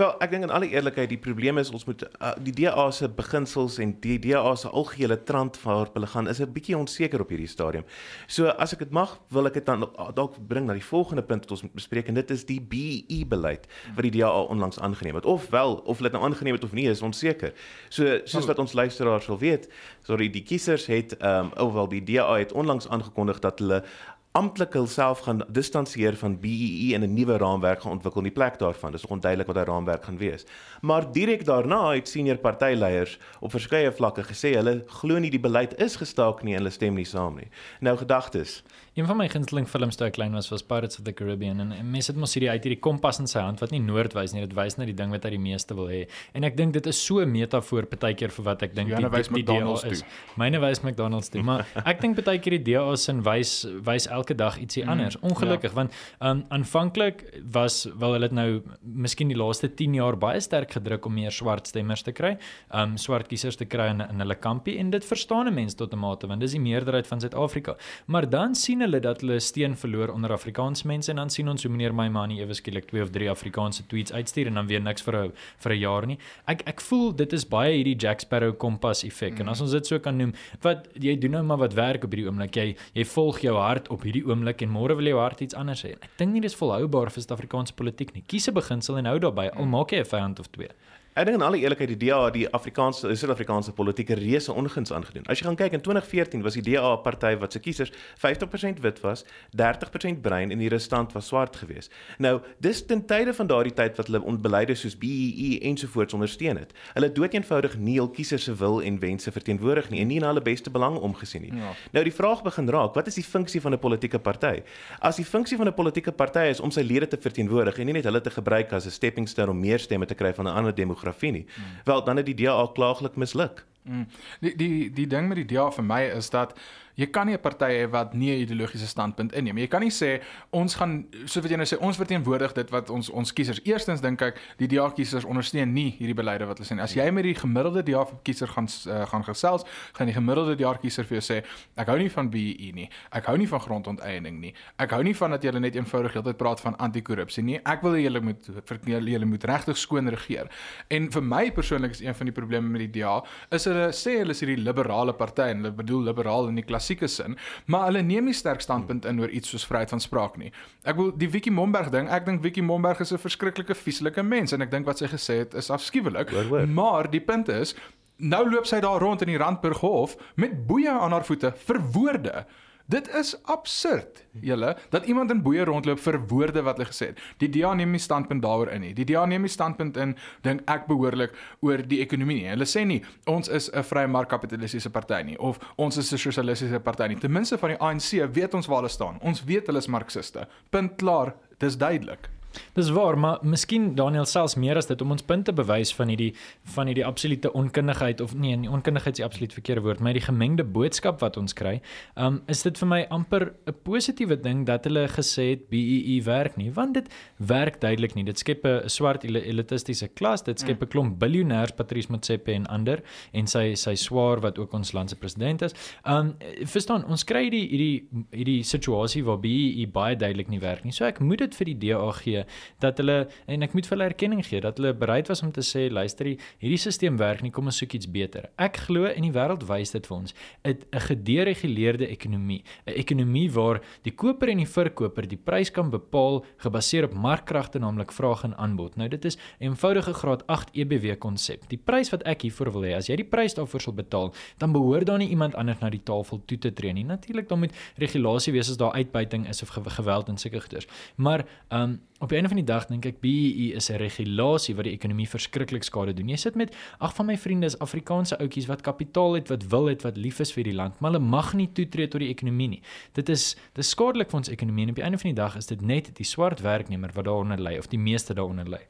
Wel, 0.00 0.14
ek 0.24 0.30
dink 0.32 0.46
in 0.46 0.52
alle 0.54 0.68
eerlikheid 0.72 1.10
die 1.12 1.18
probleem 1.20 1.58
is 1.60 1.68
ons 1.76 1.82
moet 1.84 2.06
uh, 2.08 2.30
die 2.40 2.54
DA 2.56 2.86
se 2.94 3.04
beginsels 3.12 3.74
en 3.84 3.90
die 4.00 4.14
DA 4.22 4.54
se 4.56 4.70
algehele 4.72 5.18
trant 5.28 5.58
waarop 5.60 5.98
hulle 5.98 6.08
gaan 6.08 6.30
is 6.30 6.40
'n 6.40 6.48
bietjie 6.54 6.76
onseker 6.78 7.20
op 7.20 7.28
hierdie 7.28 7.50
stadium. 7.50 7.84
So 8.26 8.48
as 8.48 8.72
ek 8.72 8.78
dit 8.78 8.94
mag, 8.96 9.18
wil 9.28 9.46
ek 9.46 9.58
dit 9.60 9.66
dan 9.66 9.84
dalk 10.16 10.38
bring 10.48 10.64
na 10.66 10.72
die 10.72 10.84
volgende 10.84 11.22
punt 11.22 11.44
wat 11.44 11.50
ons 11.50 11.62
moet 11.62 11.74
bespreek 11.76 12.08
en 12.08 12.14
dit 12.14 12.30
is 12.30 12.44
die 12.48 12.60
BEE 12.60 13.26
beleid 13.28 13.68
wat 13.94 14.02
die 14.08 14.14
DA 14.16 14.30
onlangs 14.30 14.80
aangeneem 14.80 15.20
het. 15.20 15.26
Of 15.26 15.50
wel, 15.50 15.76
of 15.84 15.98
hulle 15.98 16.08
dit 16.08 16.16
nou 16.16 16.24
aangeneem 16.24 16.54
het 16.56 16.64
of 16.64 16.72
nie 16.72 16.88
is 16.88 17.02
onseker. 17.02 17.52
So 17.90 18.20
soos 18.24 18.46
wat 18.46 18.58
ons 18.58 18.72
luisteraars 18.72 19.24
sal 19.24 19.38
weet, 19.38 19.68
sorry, 20.02 20.30
die 20.30 20.42
kiesers 20.42 20.86
het 20.86 21.12
ehm 21.20 21.52
um, 21.52 21.52
of 21.60 21.72
wel 21.72 21.88
die 21.88 22.04
DA 22.04 22.38
het 22.38 22.52
onlangs 22.52 22.88
aangekondig 22.88 23.38
dat 23.44 23.58
hulle 23.58 23.84
amptelik 24.32 24.72
hulself 24.78 25.24
gaan 25.26 25.42
distansieer 25.48 26.14
van 26.16 26.36
BEE 26.40 26.94
en 26.94 27.02
'n 27.02 27.14
nuwe 27.14 27.36
raamwerk 27.36 27.80
gaan 27.80 27.92
ontwikkel 27.92 28.20
in 28.20 28.28
die 28.28 28.32
plek 28.32 28.58
daarvan. 28.58 28.92
Dis 28.92 29.02
nog 29.02 29.10
onduidelik 29.10 29.46
wat 29.46 29.56
daai 29.56 29.66
raamwerk 29.66 30.04
gaan 30.04 30.18
wees. 30.18 30.44
Maar 30.80 31.12
direk 31.12 31.44
daarna 31.44 31.94
het 31.94 32.08
senior 32.08 32.36
partyleiers 32.36 33.18
op 33.40 33.50
verskeie 33.50 33.92
vlakke 33.92 34.22
gesê 34.22 34.54
hulle 34.54 34.84
glo 34.86 35.18
nie 35.18 35.30
die 35.30 35.40
beleid 35.40 35.74
is 35.80 35.96
gestaak 35.96 36.42
nie 36.42 36.54
en 36.54 36.58
hulle 36.58 36.70
stem 36.70 36.94
nie 36.94 37.04
saam 37.04 37.36
nie. 37.36 37.48
Nou 37.80 37.96
gedagtes. 37.96 38.62
Een 38.94 39.06
van 39.06 39.16
my 39.16 39.28
gunsteling 39.28 39.68
films 39.68 39.96
toe 39.96 40.06
ek 40.06 40.12
klein 40.12 40.32
was 40.32 40.48
was 40.50 40.62
Pirates 40.62 40.98
of 40.98 41.04
the 41.04 41.12
Caribbean 41.12 41.60
en, 41.60 41.72
en 41.72 41.90
mense 41.90 42.10
het 42.12 42.18
mos 42.20 42.34
hierdie 42.34 42.50
uit 42.50 42.62
hierdie 42.62 42.80
kompas 42.80 43.18
in 43.18 43.26
sy 43.30 43.40
hand 43.40 43.60
wat 43.62 43.70
nie 43.70 43.80
noord 43.80 44.14
wys 44.18 44.32
nie, 44.34 44.42
dit 44.42 44.54
wys 44.58 44.76
net 44.76 44.90
die 44.90 44.96
ding 44.98 45.10
wat 45.14 45.24
hy 45.24 45.30
die 45.30 45.38
meeste 45.38 45.74
wil 45.74 45.86
hê. 45.86 46.08
En 46.34 46.44
ek 46.44 46.56
dink 46.58 46.74
dit 46.74 46.86
is 46.86 46.98
so 47.06 47.22
'n 47.22 47.30
metafoor 47.30 47.86
partykeer 47.86 48.30
vir 48.30 48.44
wat 48.44 48.62
ek 48.62 48.74
dink 48.74 48.90
die, 48.90 48.96
die, 48.96 49.42
die 49.42 49.42
DA 49.42 49.74
is. 49.90 50.04
Myne 50.36 50.60
wys 50.60 50.82
McDonald's 50.82 51.30
toe, 51.30 51.42
maar 51.42 51.66
ek 51.92 52.00
dink 52.00 52.16
partykeer 52.16 52.58
die 52.58 52.74
DA 52.74 52.96
sin 52.96 53.22
wys 53.22 53.64
wys 53.86 54.06
elke 54.20 54.36
dag 54.38 54.58
ietsie 54.60 54.84
mm, 54.84 54.90
anders. 54.94 55.18
Ongelukkig 55.26 55.72
ja. 55.72 55.76
want 55.76 55.96
um 56.20 56.44
aanvanklik 56.56 57.24
was 57.52 57.82
wel 57.98 58.16
hulle 58.16 58.28
dit 58.28 58.36
nou 58.36 58.48
miskien 58.82 59.30
die 59.32 59.38
laaste 59.38 59.70
10 59.74 59.98
jaar 59.98 60.18
baie 60.20 60.40
sterk 60.40 60.76
gedruk 60.78 61.06
om 61.08 61.16
meer 61.16 61.34
swart 61.34 61.70
stemmers 61.72 62.04
te 62.06 62.14
kry, 62.16 62.36
um 62.76 62.96
swart 63.00 63.30
kiesers 63.30 63.58
te 63.60 63.66
kry 63.70 63.90
in, 63.94 64.04
in 64.04 64.22
hulle 64.24 64.36
kampie 64.38 64.78
en 64.78 64.90
dit 64.94 65.04
verstaan 65.04 65.48
'n 65.48 65.54
mens 65.54 65.74
tot 65.74 65.94
'n 65.94 65.98
mate 65.98 66.26
want 66.26 66.40
dis 66.40 66.52
die 66.52 66.60
meerderheid 66.60 67.06
van 67.06 67.20
Suid-Afrika. 67.20 67.76
Maar 68.06 68.28
dan 68.30 68.54
sien 68.54 68.80
hulle 68.80 69.00
dat 69.00 69.20
hulle 69.20 69.40
steen 69.40 69.76
verloor 69.76 70.12
onder 70.12 70.32
Afrikaanse 70.32 70.86
mense 70.86 71.10
en 71.10 71.16
dan 71.16 71.30
sien 71.30 71.48
ons 71.48 71.62
hoe 71.62 71.72
meneer 71.72 71.94
Maimani 71.94 72.40
ewe 72.40 72.54
skielik 72.54 72.88
twee 72.88 73.02
of 73.02 73.10
drie 73.10 73.30
Afrikaanse 73.30 73.86
tweets 73.86 74.12
uitstuur 74.12 74.46
en 74.46 74.54
dan 74.54 74.66
weer 74.66 74.80
niks 74.80 75.02
vir 75.02 75.16
'n 75.16 75.32
vir 75.58 75.72
'n 75.72 75.78
jaar 75.78 76.06
nie. 76.06 76.18
Ek 76.46 76.62
ek 76.66 76.80
voel 76.80 77.12
dit 77.16 77.32
is 77.32 77.44
baie 77.44 77.72
hierdie 77.76 77.96
Jack 77.96 78.20
Sparrow 78.20 78.56
kompas 78.56 79.04
effek 79.04 79.34
mm. 79.34 79.40
en 79.40 79.48
as 79.48 79.60
ons 79.60 79.70
dit 79.70 79.86
so 79.86 79.98
kan 79.98 80.16
noem, 80.16 80.32
wat 80.62 80.88
jy 80.94 81.16
doen 81.18 81.30
nou 81.30 81.42
maar 81.42 81.58
wat 81.58 81.74
werk 81.74 82.04
op 82.04 82.10
hierdie 82.10 82.28
oomblik. 82.28 82.56
Jy 82.56 82.76
jy 82.94 83.04
volg 83.04 83.40
jou 83.40 83.56
hart 83.56 83.88
op 83.88 84.02
hierdie 84.10 84.26
oomblik 84.26 84.62
en 84.66 84.72
môre 84.74 84.96
wil 84.98 85.06
jou 85.06 85.18
hart 85.22 85.40
iets 85.44 85.54
anders 85.54 85.84
hê. 85.86 85.94
Ek 86.02 86.18
dink 86.18 86.34
nie 86.34 86.42
dis 86.42 86.56
volhoubaar 86.58 87.10
vir 87.14 87.22
Suid-Afrikaanse 87.22 87.76
politiek 87.78 88.12
nie. 88.14 88.24
Kies 88.26 88.48
'n 88.48 88.54
beginsel 88.54 88.98
en 88.98 89.06
hou 89.06 89.18
daarbey. 89.18 89.50
Al 89.54 89.66
maak 89.66 89.92
jy 89.92 90.00
'n 90.00 90.10
vyand 90.10 90.40
of 90.40 90.50
twee. 90.50 90.68
Ek 91.10 91.26
dink 91.26 91.40
in 91.40 91.42
alle 91.42 91.58
eerlikheid 91.58 91.90
die 91.90 92.06
DA 92.06 92.20
het 92.28 92.36
die 92.36 92.44
Afrikaanse 92.54 93.08
die 93.10 93.16
Suid-Afrikaanse 93.18 93.72
politieke 93.74 94.14
reuse 94.14 94.52
onguns 94.54 94.92
aangedoen. 94.94 95.24
As 95.26 95.40
jy 95.40 95.48
gaan 95.48 95.56
kyk 95.58 95.72
in 95.74 95.80
2014 95.82 96.44
was 96.44 96.54
die 96.54 96.62
DA 96.62 96.92
'n 96.94 97.02
party 97.02 97.34
wat 97.34 97.52
se 97.52 97.58
kiesers 97.58 97.90
50% 98.14 98.78
wit 98.78 99.00
was, 99.02 99.24
30% 99.50 100.22
bruin 100.22 100.52
en 100.52 100.58
die 100.58 100.68
restant 100.68 101.12
was 101.12 101.26
swart 101.26 101.56
geweest. 101.56 101.90
Nou, 102.18 102.40
dis 102.60 102.86
ten 102.86 103.04
tye 103.06 103.34
van 103.34 103.46
daardie 103.46 103.74
tyd 103.74 103.96
wat 103.96 104.06
hulle 104.06 104.22
onbeleide 104.22 104.74
soos 104.74 104.94
BEE 104.96 105.58
ensovoorts 105.60 106.14
ondersteun 106.14 106.56
het. 106.56 106.72
Hulle 106.94 107.06
het 107.06 107.14
doeteenvoudig 107.14 107.76
nie 107.76 107.98
hul 107.98 108.10
kiesers 108.10 108.44
se 108.44 108.54
wil 108.54 108.80
en 108.80 109.00
wense 109.00 109.32
verteenwoordig 109.32 109.90
nie 109.90 110.00
en 110.00 110.06
nie 110.06 110.20
na 110.20 110.26
hulle 110.26 110.42
beste 110.42 110.70
belang 110.70 110.96
omgesien 110.96 111.42
nie. 111.42 111.52
Ja. 111.52 111.74
Nou 111.90 112.04
die 112.04 112.14
vraag 112.14 112.42
begin 112.42 112.68
raak, 112.68 112.94
wat 112.94 113.06
is 113.06 113.14
die 113.14 113.24
funksie 113.24 113.60
van 113.60 113.72
'n 113.72 113.78
politieke 113.78 114.18
party? 114.18 114.62
As 115.00 115.16
die 115.16 115.24
funksie 115.24 115.56
van 115.56 115.66
'n 115.66 115.74
politieke 115.74 116.12
party 116.12 116.50
is 116.50 116.60
om 116.60 116.70
sy 116.70 116.82
lede 116.82 117.08
te 117.08 117.16
verteenwoordig 117.16 117.78
en 117.78 117.86
nie 117.86 117.94
net 117.94 118.04
hulle 118.04 118.20
te 118.20 118.30
gebruik 118.30 118.72
as 118.72 118.86
'n 118.86 118.90
stepping 118.90 119.28
stone 119.28 119.50
om 119.50 119.60
meer 119.60 119.78
stemme 119.78 120.06
te 120.06 120.14
kry 120.14 120.32
van 120.32 120.46
'n 120.46 120.54
ander 120.54 120.74
demografie 120.74 120.99
demografie 121.00 121.30
nie. 121.30 121.46
Mm. 121.46 121.64
Wel 121.84 122.04
dan 122.04 122.16
het 122.16 122.26
die 122.26 122.34
DA 122.34 122.68
klaaglik 122.72 123.16
misluk. 123.16 123.64
Mm. 123.82 124.06
Die 124.40 124.56
die 124.56 124.92
die 124.92 125.06
ding 125.06 125.28
met 125.28 125.36
die 125.36 125.56
DA 125.56 125.70
vir 125.70 125.84
my 125.84 126.02
is 126.16 126.30
dat 126.30 126.58
jy 126.96 127.06
kan 127.10 127.26
nie 127.26 127.34
'n 127.34 127.40
party 127.40 127.64
hê 127.64 127.90
wat 127.90 128.14
nie 128.14 128.30
'n 128.30 128.40
ideologiese 128.46 128.86
standpunt 128.86 129.32
inneem. 129.32 129.58
Jy 129.58 129.66
kan 129.68 129.80
nie 129.80 129.90
sê 129.90 130.20
ons 130.52 130.74
gaan 130.74 131.06
so 131.26 131.40
wat 131.40 131.50
jy 131.50 131.56
nou 131.56 131.66
sê 131.66 131.78
ons 131.80 131.96
verteenwoordig 131.96 132.52
dit 132.54 132.70
wat 132.70 132.90
ons 132.90 133.10
ons 133.10 133.32
kiesers 133.32 133.60
eerstens 133.64 134.00
dink 134.00 134.22
ek 134.22 134.36
die 134.58 134.66
DA 134.66 134.90
kiesers 134.90 135.24
ondersteun 135.24 135.72
nie 135.72 135.96
hierdie 135.98 136.14
beleide 136.14 136.46
wat 136.46 136.58
hulle 136.58 136.68
sê. 136.68 136.80
As 136.80 136.94
jy 136.94 137.10
met 137.10 137.24
die 137.24 137.34
gemiddelde 137.34 137.82
DA 137.82 138.04
kiezer 138.22 138.48
gaan 138.48 138.68
uh, 138.86 139.06
gaan 139.06 139.24
gesels, 139.24 139.64
gaan 139.92 140.06
die 140.06 140.14
gemiddelde 140.14 140.56
DA 140.56 140.74
kiezer 140.74 141.04
vir 141.04 141.20
jou 141.20 141.34
sê 141.34 141.44
ek 141.76 141.86
hou 141.88 141.98
nie 141.98 142.10
van 142.10 142.30
BEE 142.30 142.72
nie. 142.72 142.88
Ek 143.12 143.26
hou 143.26 143.36
nie 143.36 143.48
van 143.48 143.60
grondonteiening 143.60 144.40
nie. 144.40 144.54
Ek 144.78 144.90
hou 144.90 145.02
nie 145.02 145.14
van 145.14 145.30
dat 145.30 145.42
julle 145.42 145.60
net 145.60 145.76
eenvoudig 145.76 146.12
heeltyd 146.12 146.36
praat 146.36 146.60
van 146.60 146.76
anti-korrupsie 146.78 147.44
nie. 147.44 147.60
Ek 147.64 147.82
wil 147.82 147.96
julle 147.96 148.20
moet 148.20 148.50
julle 148.84 149.26
moet 149.26 149.44
regtig 149.44 149.78
skoon 149.78 150.08
regeer. 150.08 150.50
En 150.90 151.10
vir 151.10 151.22
my 151.22 151.50
persoonlik 151.50 151.90
is 151.90 152.00
een 152.00 152.14
van 152.14 152.26
die 152.26 152.34
probleme 152.34 152.68
met 152.68 152.80
die 152.86 153.00
DA 153.00 153.20
is 153.50 153.64
hulle 153.64 153.90
sê 153.96 154.18
hulle 154.20 154.34
is 154.36 154.40
hierdie 154.40 154.60
liberale 154.60 155.14
party 155.14 155.50
en 155.50 155.62
hulle 155.62 155.74
bedoel 155.76 156.10
liberaal 156.10 156.48
in 156.48 156.58
die 156.60 156.66
klassieke 156.80 157.08
sin, 157.08 157.36
maar 157.66 157.88
hulle 157.90 158.02
neem 158.02 158.24
nie 158.24 158.34
sterk 158.34 158.60
standpunt 158.64 159.04
in 159.04 159.20
oor 159.20 159.30
iets 159.30 159.52
soos 159.52 159.66
vryheid 159.68 159.92
van 159.92 160.00
spraak 160.00 160.36
nie. 160.40 160.52
Ek 160.88 160.96
wil 160.96 161.12
die 161.16 161.28
Wiki 161.30 161.52
Momberg 161.52 161.92
ding, 161.92 162.08
ek 162.08 162.26
dink 162.26 162.42
Wiki 162.42 162.62
Momberg 162.62 163.00
is 163.00 163.12
'n 163.12 163.18
verskriklike 163.18 163.74
vieslike 163.74 164.22
mens 164.22 164.52
en 164.52 164.62
ek 164.62 164.70
dink 164.70 164.86
wat 164.86 164.98
sy 164.98 165.06
gesê 165.06 165.38
het 165.44 165.54
is 165.54 165.70
afskuwelik. 165.70 166.32
Maar 166.66 167.10
die 167.10 167.20
punt 167.20 167.48
is 167.48 167.74
Nou 168.20 168.50
loop 168.50 168.66
sy 168.66 168.80
daar 168.80 169.00
rond 169.00 169.22
in 169.22 169.28
die 169.28 169.38
Randburg 169.38 169.80
Hof 169.80 170.16
met 170.36 170.66
boeye 170.66 170.90
aan 170.90 171.12
haar 171.12 171.24
voete 171.24 171.54
vir 171.56 171.80
woorde. 171.92 172.44
Dit 172.90 173.06
is 173.14 173.36
absurd, 173.46 174.24
julle, 174.42 174.76
dat 174.90 175.04
iemand 175.06 175.30
in 175.30 175.42
boeye 175.44 175.64
rondloop 175.64 176.00
vir 176.02 176.16
woorde 176.26 176.62
wat 176.66 176.80
hulle 176.80 176.88
gesê 176.88 177.10
het. 177.12 177.20
Die 177.38 177.50
DA 177.54 177.70
neem 177.78 177.92
nie 177.94 178.02
standpunt 178.02 178.42
daaroor 178.42 178.72
in 178.74 178.82
nie. 178.82 178.90
Die 178.96 179.06
DA 179.06 179.22
neem 179.30 179.46
nie 179.46 179.52
standpunt 179.52 179.98
in 180.00 180.16
dink 180.42 180.64
ek 180.70 180.88
behoorlik 180.88 181.36
oor 181.62 181.84
die 181.86 182.00
ekonomie 182.02 182.40
nie. 182.40 182.48
Hulle 182.50 182.66
sê 182.66 182.82
nie 182.86 182.98
ons 183.30 183.48
is 183.48 183.70
'n 183.70 183.86
vrye 183.92 184.10
markkapitalistiese 184.10 184.90
party 184.90 185.22
nie 185.22 185.38
of 185.38 185.60
ons 185.76 185.96
is 185.98 186.12
'n 186.12 186.18
sosialistiese 186.18 186.80
party 186.80 187.08
nie. 187.08 187.20
Ten 187.20 187.32
minste 187.32 187.58
van 187.58 187.70
die 187.70 187.78
ANC 187.78 188.26
weet 188.34 188.54
ons 188.54 188.66
waar 188.66 188.82
hulle 188.82 188.88
staan. 188.88 189.18
Ons 189.22 189.44
weet 189.44 189.66
hulle 189.66 189.78
is 189.78 189.86
marxiste. 189.86 190.48
Punt 190.70 190.96
klaar. 190.96 191.34
Dis 191.58 191.76
duidelik. 191.76 192.39
Dis 192.74 192.90
waar, 192.90 193.18
maar 193.18 193.38
miskien 193.42 193.94
Daniel 193.94 194.26
selfs 194.26 194.56
meer 194.58 194.78
as 194.78 194.88
dit 194.90 195.00
om 195.02 195.14
ons 195.14 195.24
punte 195.26 195.52
bewys 195.52 195.92
van 195.94 196.10
hierdie 196.12 196.30
van 196.74 196.90
hierdie 196.90 197.06
absolute 197.06 197.52
onkundigheid 197.56 198.20
of 198.20 198.34
nee, 198.34 198.56
nie 198.56 198.70
onkundigheid 198.70 199.16
is 199.16 199.20
die 199.20 199.26
absoluut 199.26 199.54
verkeerde 199.54 199.84
woord, 199.84 200.00
maar 200.00 200.16
die 200.16 200.24
gemengde 200.24 200.64
boodskap 200.64 201.20
wat 201.24 201.36
ons 201.40 201.54
kry. 201.56 201.78
Um 202.16 202.40
is 202.50 202.62
dit 202.66 202.78
vir 202.78 202.88
my 202.88 203.00
amper 203.10 203.52
'n 203.66 203.74
positiewe 203.84 204.36
ding 204.36 204.66
dat 204.66 204.84
hulle 204.84 205.06
gesê 205.08 205.50
het 205.50 205.68
BEE 205.70 206.16
e 206.16 206.22
werk 206.24 206.56
nie, 206.56 206.70
want 206.70 206.94
dit 206.94 207.08
werk 207.36 207.80
duidelik 207.80 208.14
nie. 208.14 208.24
Dit 208.24 208.38
skep 208.38 208.64
'n 208.64 208.88
swart 208.88 209.24
elitistiese 209.24 210.08
klas, 210.08 210.42
dit 210.42 210.58
skep 210.58 210.80
'n 210.80 210.84
mm. 210.84 210.90
klomp 210.90 211.18
biljoenêers 211.18 211.76
Patrice 211.76 212.10
Motsepe 212.10 212.52
en 212.52 212.66
ander 212.66 213.02
en 213.32 213.46
sy 213.46 213.74
sy 213.74 213.94
swaar 213.94 214.40
wat 214.40 214.58
ook 214.58 214.72
ons 214.72 214.92
land 214.92 215.10
se 215.10 215.16
president 215.16 215.62
is. 215.62 215.74
Um 216.04 216.34
verstaan, 216.64 217.04
ons 217.04 217.24
kry 217.24 217.42
hierdie 217.48 217.68
hierdie 217.68 218.08
hierdie 218.30 218.62
situasie 218.62 219.24
waar 219.24 219.38
BEE 219.38 219.82
e 219.82 219.86
baie 219.86 220.16
duidelik 220.16 220.48
nie 220.48 220.60
werk 220.60 220.84
nie. 220.84 220.92
So 220.92 221.04
ek 221.04 221.20
moet 221.20 221.38
dit 221.38 221.54
vir 221.54 221.64
die 221.64 221.78
DA 221.78 222.10
gee 222.12 222.39
dat 222.80 222.98
hulle 222.98 223.28
en 223.46 223.62
ek 223.62 223.74
moet 223.74 223.86
vir 223.86 223.96
hulle 223.96 224.08
erkenning 224.10 224.42
gee 224.46 224.60
dat 224.60 224.78
hulle 224.78 224.94
bereid 224.94 225.28
was 225.28 225.42
om 225.42 225.52
te 225.52 225.64
sê 225.66 225.88
luister 225.90 226.26
hierdie 226.26 226.78
stelsel 226.78 227.16
werk 227.20 227.42
nie 227.42 227.50
kom 227.50 227.66
ons 227.70 227.80
soek 227.80 227.94
iets 227.98 228.08
beter. 228.10 228.48
Ek 228.58 228.76
glo 228.86 229.06
en 229.10 229.22
die 229.22 229.32
wêreld 229.34 229.66
wys 229.68 229.94
dit 229.94 230.06
vir 230.06 230.16
ons 230.16 230.34
'n 230.64 230.76
gedereguleerde 231.08 232.06
ekonomie, 232.08 232.62
'n 232.86 232.94
ekonomie 232.94 233.50
waar 233.50 233.80
die 234.02 234.12
koper 234.12 234.48
en 234.48 234.58
die 234.58 234.66
verkoper 234.66 235.26
die 235.26 235.36
prys 235.36 235.70
kan 235.70 235.90
bepaal 235.90 236.44
gebaseer 236.58 237.04
op 237.04 237.14
markkragte 237.14 237.78
naamlik 237.78 238.12
vraag 238.12 238.44
en 238.44 238.56
aanbod. 238.56 238.96
Nou 238.96 239.08
dit 239.08 239.24
is 239.24 239.38
eenvoudige 239.58 240.14
graad 240.14 240.46
8 240.46 240.70
EBW 240.74 241.18
konsep. 241.18 241.68
Die 241.68 241.78
prys 241.78 242.10
wat 242.10 242.22
ek 242.22 242.42
hiervoor 242.42 242.72
wil 242.72 242.82
hê, 242.82 242.94
as 242.96 243.08
jy 243.08 243.16
die 243.16 243.24
prys 243.24 243.54
daarvoor 243.54 243.80
sal 243.80 243.94
betaal, 243.94 244.34
dan 244.58 244.72
behoort 244.72 245.06
daar 245.06 245.18
nie 245.18 245.28
iemand 245.28 245.54
anders 245.54 245.80
na 245.80 245.90
die 245.90 246.02
tafel 246.02 246.42
toe 246.46 246.58
te 246.58 246.72
tree 246.72 246.92
nie. 246.92 247.04
Natuurlik 247.04 247.48
dan 247.48 247.58
moet 247.58 247.74
regulasie 247.96 248.52
wees 248.52 248.70
as 248.70 248.76
daar 248.80 248.92
uitbuiting 248.92 249.48
is 249.48 249.62
of 249.62 249.68
geweld 249.68 250.28
en 250.28 250.38
sulke 250.38 250.60
goeders. 250.60 250.86
Maar 251.16 251.46
ehm 251.68 251.82
um, 251.82 252.00
op 252.20 252.28
die 252.28 252.36
einde 252.36 252.50
van 252.52 252.58
die 252.60 252.68
dag 252.68 252.84
dink 252.86 253.06
ek 253.08 253.20
BEE 253.22 253.70
is 253.76 253.88
'n 253.90 253.96
regulasie 253.96 254.74
wat 254.76 254.84
die 254.84 254.92
ekonomie 254.92 255.28
verskriklik 255.28 255.82
skade 255.82 256.12
doen. 256.12 256.28
Jy 256.28 256.36
sit 256.36 256.54
met 256.54 256.74
ag 257.00 257.14
van 257.14 257.26
my 257.26 257.36
vriende 257.36 257.66
is 257.66 257.78
Afrikaanse 257.78 258.38
ouetjies 258.38 258.66
wat 258.66 258.82
kapitaal 258.82 259.34
het, 259.34 259.48
wat 259.48 259.64
wil 259.68 259.86
het, 259.86 260.02
wat 260.02 260.16
lief 260.16 260.40
is 260.40 260.52
vir 260.52 260.64
die 260.64 260.74
land, 260.74 261.00
maar 261.00 261.12
hulle 261.12 261.24
mag 261.24 261.54
nie 261.54 261.68
toetree 261.72 262.08
tot 262.08 262.20
die 262.20 262.28
ekonomie 262.28 262.68
nie. 262.68 262.82
Dit 263.14 263.28
is 263.28 263.56
dis 263.74 263.88
skadelik 263.88 264.30
vir 264.30 264.36
ons 264.36 264.48
ekonomie 264.48 264.84
en 264.84 264.90
op 264.90 264.96
die 264.96 265.04
einde 265.04 265.18
van 265.18 265.30
die 265.30 265.42
dag 265.42 265.56
is 265.56 265.66
dit 265.66 265.80
net 265.80 266.14
die 266.14 266.24
swart 266.24 266.60
werknemer 266.60 267.10
wat 267.14 267.24
daaronder 267.24 267.58
lê 267.58 267.78
of 267.78 267.88
die 267.88 267.98
meeste 267.98 268.34
daaronder 268.34 268.68
lê. 268.68 268.80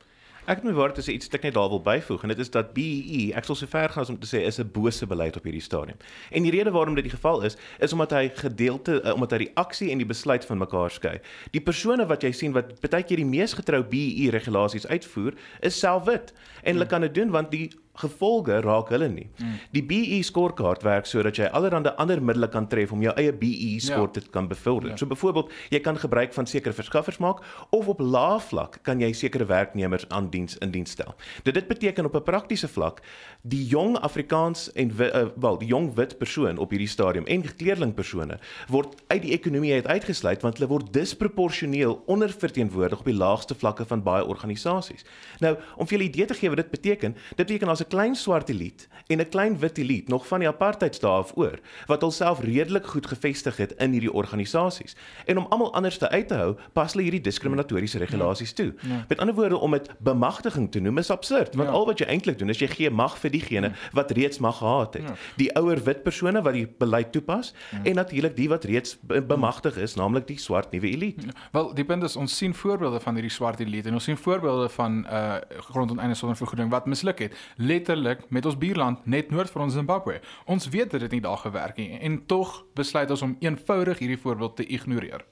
Ek 0.47 0.63
moet 0.63 0.75
waar 0.75 0.93
te 0.93 1.03
sê 1.05 1.13
iets 1.13 1.29
wat 1.29 1.35
ek 1.41 1.43
net 1.49 1.55
daar 1.55 1.69
wil 1.69 1.83
byvoeg 1.85 2.23
en 2.25 2.33
dit 2.33 2.39
is 2.39 2.51
dat 2.51 2.73
BEE, 2.77 3.33
ek 3.37 3.45
sal 3.45 3.59
so 3.59 3.69
ver 3.71 3.93
gaan 3.93 4.07
as 4.07 4.13
om 4.13 4.19
te 4.21 4.29
sê 4.29 4.41
is 4.47 4.59
'n 4.61 4.71
bose 4.73 5.07
beleid 5.07 5.37
op 5.37 5.45
hierdie 5.45 5.63
stadium. 5.63 5.99
En 6.31 6.43
die 6.43 6.51
rede 6.51 6.71
waarom 6.71 6.95
dit 6.95 7.05
die 7.05 7.13
geval 7.13 7.43
is, 7.43 7.57
is 7.79 7.93
omdat 7.93 8.11
hy 8.11 8.31
gedeelte 8.35 9.03
uh, 9.05 9.15
omdat 9.15 9.33
hy 9.33 9.39
die 9.39 9.53
aksie 9.55 9.91
en 9.91 9.99
die 9.99 10.07
besluit 10.07 10.45
van 10.45 10.59
mekaar 10.59 10.91
skei. 10.91 11.21
Die 11.53 11.61
persone 11.61 12.07
wat 12.07 12.23
jy 12.23 12.33
sien 12.33 12.53
wat 12.53 12.81
baie 12.81 13.03
keer 13.03 13.17
die 13.17 13.29
mees 13.29 13.53
getrou 13.53 13.83
BEE 13.83 14.31
regulasies 14.31 14.87
uitvoer, 14.87 15.35
is 15.61 15.79
self 15.79 16.05
wit 16.05 16.33
en 16.63 16.75
hulle 16.75 16.85
hmm. 16.85 16.91
kan 16.91 17.01
dit 17.01 17.15
doen 17.15 17.31
want 17.31 17.51
die 17.51 17.71
gevolge 18.01 18.61
raak 18.65 18.91
hulle 18.95 19.09
nie. 19.09 19.29
Mm. 19.39 19.59
Die 19.77 19.83
BE 19.85 20.23
skorekaart 20.27 20.83
werk 20.87 21.07
sodat 21.07 21.39
jy 21.39 21.49
allerlei 21.51 21.95
ander 21.97 22.23
middele 22.23 22.49
kan 22.49 22.69
tref 22.69 22.93
om 22.93 23.03
jou 23.05 23.13
eie 23.21 23.33
BE 23.33 23.79
skor 23.81 24.09
ja. 24.09 24.13
te 24.19 24.23
kan 24.31 24.49
bevorder. 24.49 24.91
Ja. 24.91 24.97
So 24.97 25.07
byvoorbeeld, 25.11 25.53
jy 25.71 25.81
kan 25.85 25.99
gebruik 25.99 26.35
van 26.37 26.47
sekere 26.47 26.75
verskaffers 26.75 27.21
maak 27.23 27.43
of 27.71 27.89
op 27.89 28.01
lae 28.01 28.41
vlak 28.41 28.81
kan 28.87 29.01
jy 29.01 29.13
sekere 29.17 29.47
werknemers 29.49 30.09
aan 30.09 30.31
diens 30.31 30.59
in 30.65 30.73
diens 30.75 30.91
stel. 30.91 31.15
Dit 31.45 31.55
dit 31.55 31.69
beteken 31.69 32.05
op 32.05 32.15
'n 32.15 32.23
praktiese 32.23 32.69
vlak 32.69 33.03
die 33.43 33.67
jong 33.67 33.99
Afrikaans 33.99 34.73
en 34.73 34.93
uh, 34.99 35.27
wel 35.37 35.59
die 35.59 35.69
jong 35.69 35.95
wit 35.95 36.19
persoon 36.19 36.59
op 36.59 36.71
hierdie 36.71 36.89
stadium 36.89 37.27
en 37.27 37.47
gekleurling 37.47 37.95
persone 37.95 38.39
word 38.69 38.95
uit 39.07 39.23
die 39.23 39.33
ekonomie 39.33 39.73
uit 39.75 39.87
uitgesluit 39.87 40.43
want 40.43 40.59
hulle 40.59 40.69
word 40.69 40.93
disproporsioneel 40.93 42.03
onderverteenwoordig 42.07 42.99
op 42.99 43.05
die 43.05 43.17
laagste 43.17 43.55
vlakke 43.55 43.85
van 43.85 44.03
baie 44.03 44.25
organisasies. 44.25 45.05
Nou, 45.41 45.57
om 45.77 45.87
vir 45.87 45.99
julle 45.99 46.09
'n 46.09 46.13
idee 46.13 46.27
te 46.27 46.35
gee 46.35 46.49
wat 46.49 46.57
dit 46.57 46.71
beteken, 46.71 47.15
dit 47.37 47.47
beteken 47.47 47.69
as 47.69 47.81
'n 47.81 47.89
klein 47.91 48.15
swart 48.17 48.49
elite 48.49 48.87
en 49.11 49.19
'n 49.19 49.29
klein 49.29 49.59
wit 49.59 49.79
elite 49.79 50.11
nog 50.11 50.27
van 50.27 50.39
die 50.39 50.49
apartheidsdae 50.49 51.11
af 51.11 51.33
oor 51.37 51.59
wat 51.87 52.01
hulself 52.01 52.41
redelik 52.41 52.87
goed 52.87 53.07
gevestig 53.07 53.57
het 53.57 53.73
in 53.73 53.91
hierdie 53.93 54.13
organisasies. 54.13 54.97
En 55.27 55.39
om 55.39 55.47
almal 55.49 55.75
anders 55.75 55.99
te 55.99 56.09
uit 56.09 56.29
te 56.29 56.35
hou, 56.35 56.57
pas 56.73 56.93
hulle 56.93 57.03
hierdie 57.03 57.21
diskriminatoriese 57.21 57.99
regulasies 57.99 58.53
toe. 58.53 58.75
Ja. 58.81 59.05
Met 59.09 59.19
ander 59.19 59.35
woorde 59.35 59.59
om 59.59 59.71
dit 59.71 59.91
bemagtiging 59.99 60.71
te 60.71 60.81
noem 60.81 60.99
is 60.99 61.11
absurd, 61.11 61.55
want 61.55 61.69
ja. 61.69 61.75
al 61.75 61.87
wat 61.87 61.99
jy 61.99 62.07
eintlik 62.07 62.39
doen 62.39 62.49
is 62.49 62.59
jy 62.59 62.67
gee 62.67 62.91
mag 62.91 63.19
vir 63.19 63.31
diegene 63.31 63.67
ja. 63.67 63.75
wat 63.93 64.11
reeds 64.11 64.39
mag 64.39 64.59
gehad 64.59 64.95
het. 64.95 65.03
Ja. 65.03 65.15
Die 65.37 65.57
ouer 65.57 65.83
wit 65.85 66.03
persone 66.03 66.43
wat 66.43 66.53
die 66.53 66.67
beleid 66.79 67.13
toepas 67.13 67.55
ja. 67.71 67.83
en 67.83 67.95
natuurlik 67.95 68.37
die 68.37 68.49
wat 68.49 68.65
reeds 68.65 68.99
bemagtig 69.03 69.77
is, 69.77 69.95
naamlik 69.95 70.27
die 70.27 70.39
swart 70.39 70.71
nuwe 70.71 70.89
elite. 70.89 71.27
Ja. 71.27 71.33
Wel, 71.53 71.75
die 71.75 71.85
punt 71.85 72.03
is 72.03 72.17
ons 72.17 72.37
sien 72.37 72.55
voorbeelde 72.55 73.01
van 73.01 73.15
hierdie 73.15 73.33
swart 73.33 73.61
elite 73.61 73.89
en 73.89 73.95
ons 73.95 74.05
sien 74.05 74.17
voorbeelde 74.17 74.69
van 74.69 75.07
uh 75.07 75.39
grondonteiening 75.71 76.19
sonder 76.19 76.37
vergoeding 76.37 76.71
wat 76.71 76.87
misluk 76.87 77.19
het. 77.19 77.37
Let 77.71 77.87
letterlik 77.87 78.23
met 78.35 78.47
ons 78.47 78.57
buurland 78.59 79.05
net 79.07 79.29
noord 79.31 79.51
van 79.51 79.63
ons 79.63 79.75
Zimbabwe. 79.79 80.17
Ons 80.51 80.69
weet 80.69 80.91
dit 80.91 81.03
het 81.05 81.13
nie 81.15 81.21
daar 81.23 81.39
gewerk 81.39 81.77
nie 81.79 82.01
en 82.03 82.17
tog 82.27 82.65
besluit 82.75 83.11
ons 83.15 83.23
om 83.23 83.37
eenvoudig 83.39 84.01
hierdie 84.03 84.19
voorbeeld 84.19 84.57
te 84.57 84.67
ignoreer. 84.67 85.23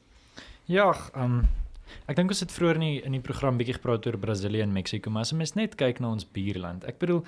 Ja, 0.70 0.92
ehm 1.14 1.24
um, 1.24 1.48
ek 2.06 2.20
dink 2.20 2.30
ons 2.30 2.44
het 2.44 2.52
vroeër 2.52 2.78
in 2.78 2.84
die, 2.84 3.00
in 3.10 3.16
die 3.16 3.24
program 3.24 3.58
bietjie 3.58 3.74
gepraat 3.80 4.06
oor 4.06 4.20
Brasilië 4.22 4.62
en 4.62 4.72
Mexiko, 4.72 5.10
maar 5.10 5.26
as 5.26 5.32
mens 5.32 5.56
net 5.58 5.74
kyk 5.80 5.98
na 5.98 6.12
ons 6.14 6.28
buurland. 6.30 6.84
Ek 6.86 7.00
bedoel 7.02 7.24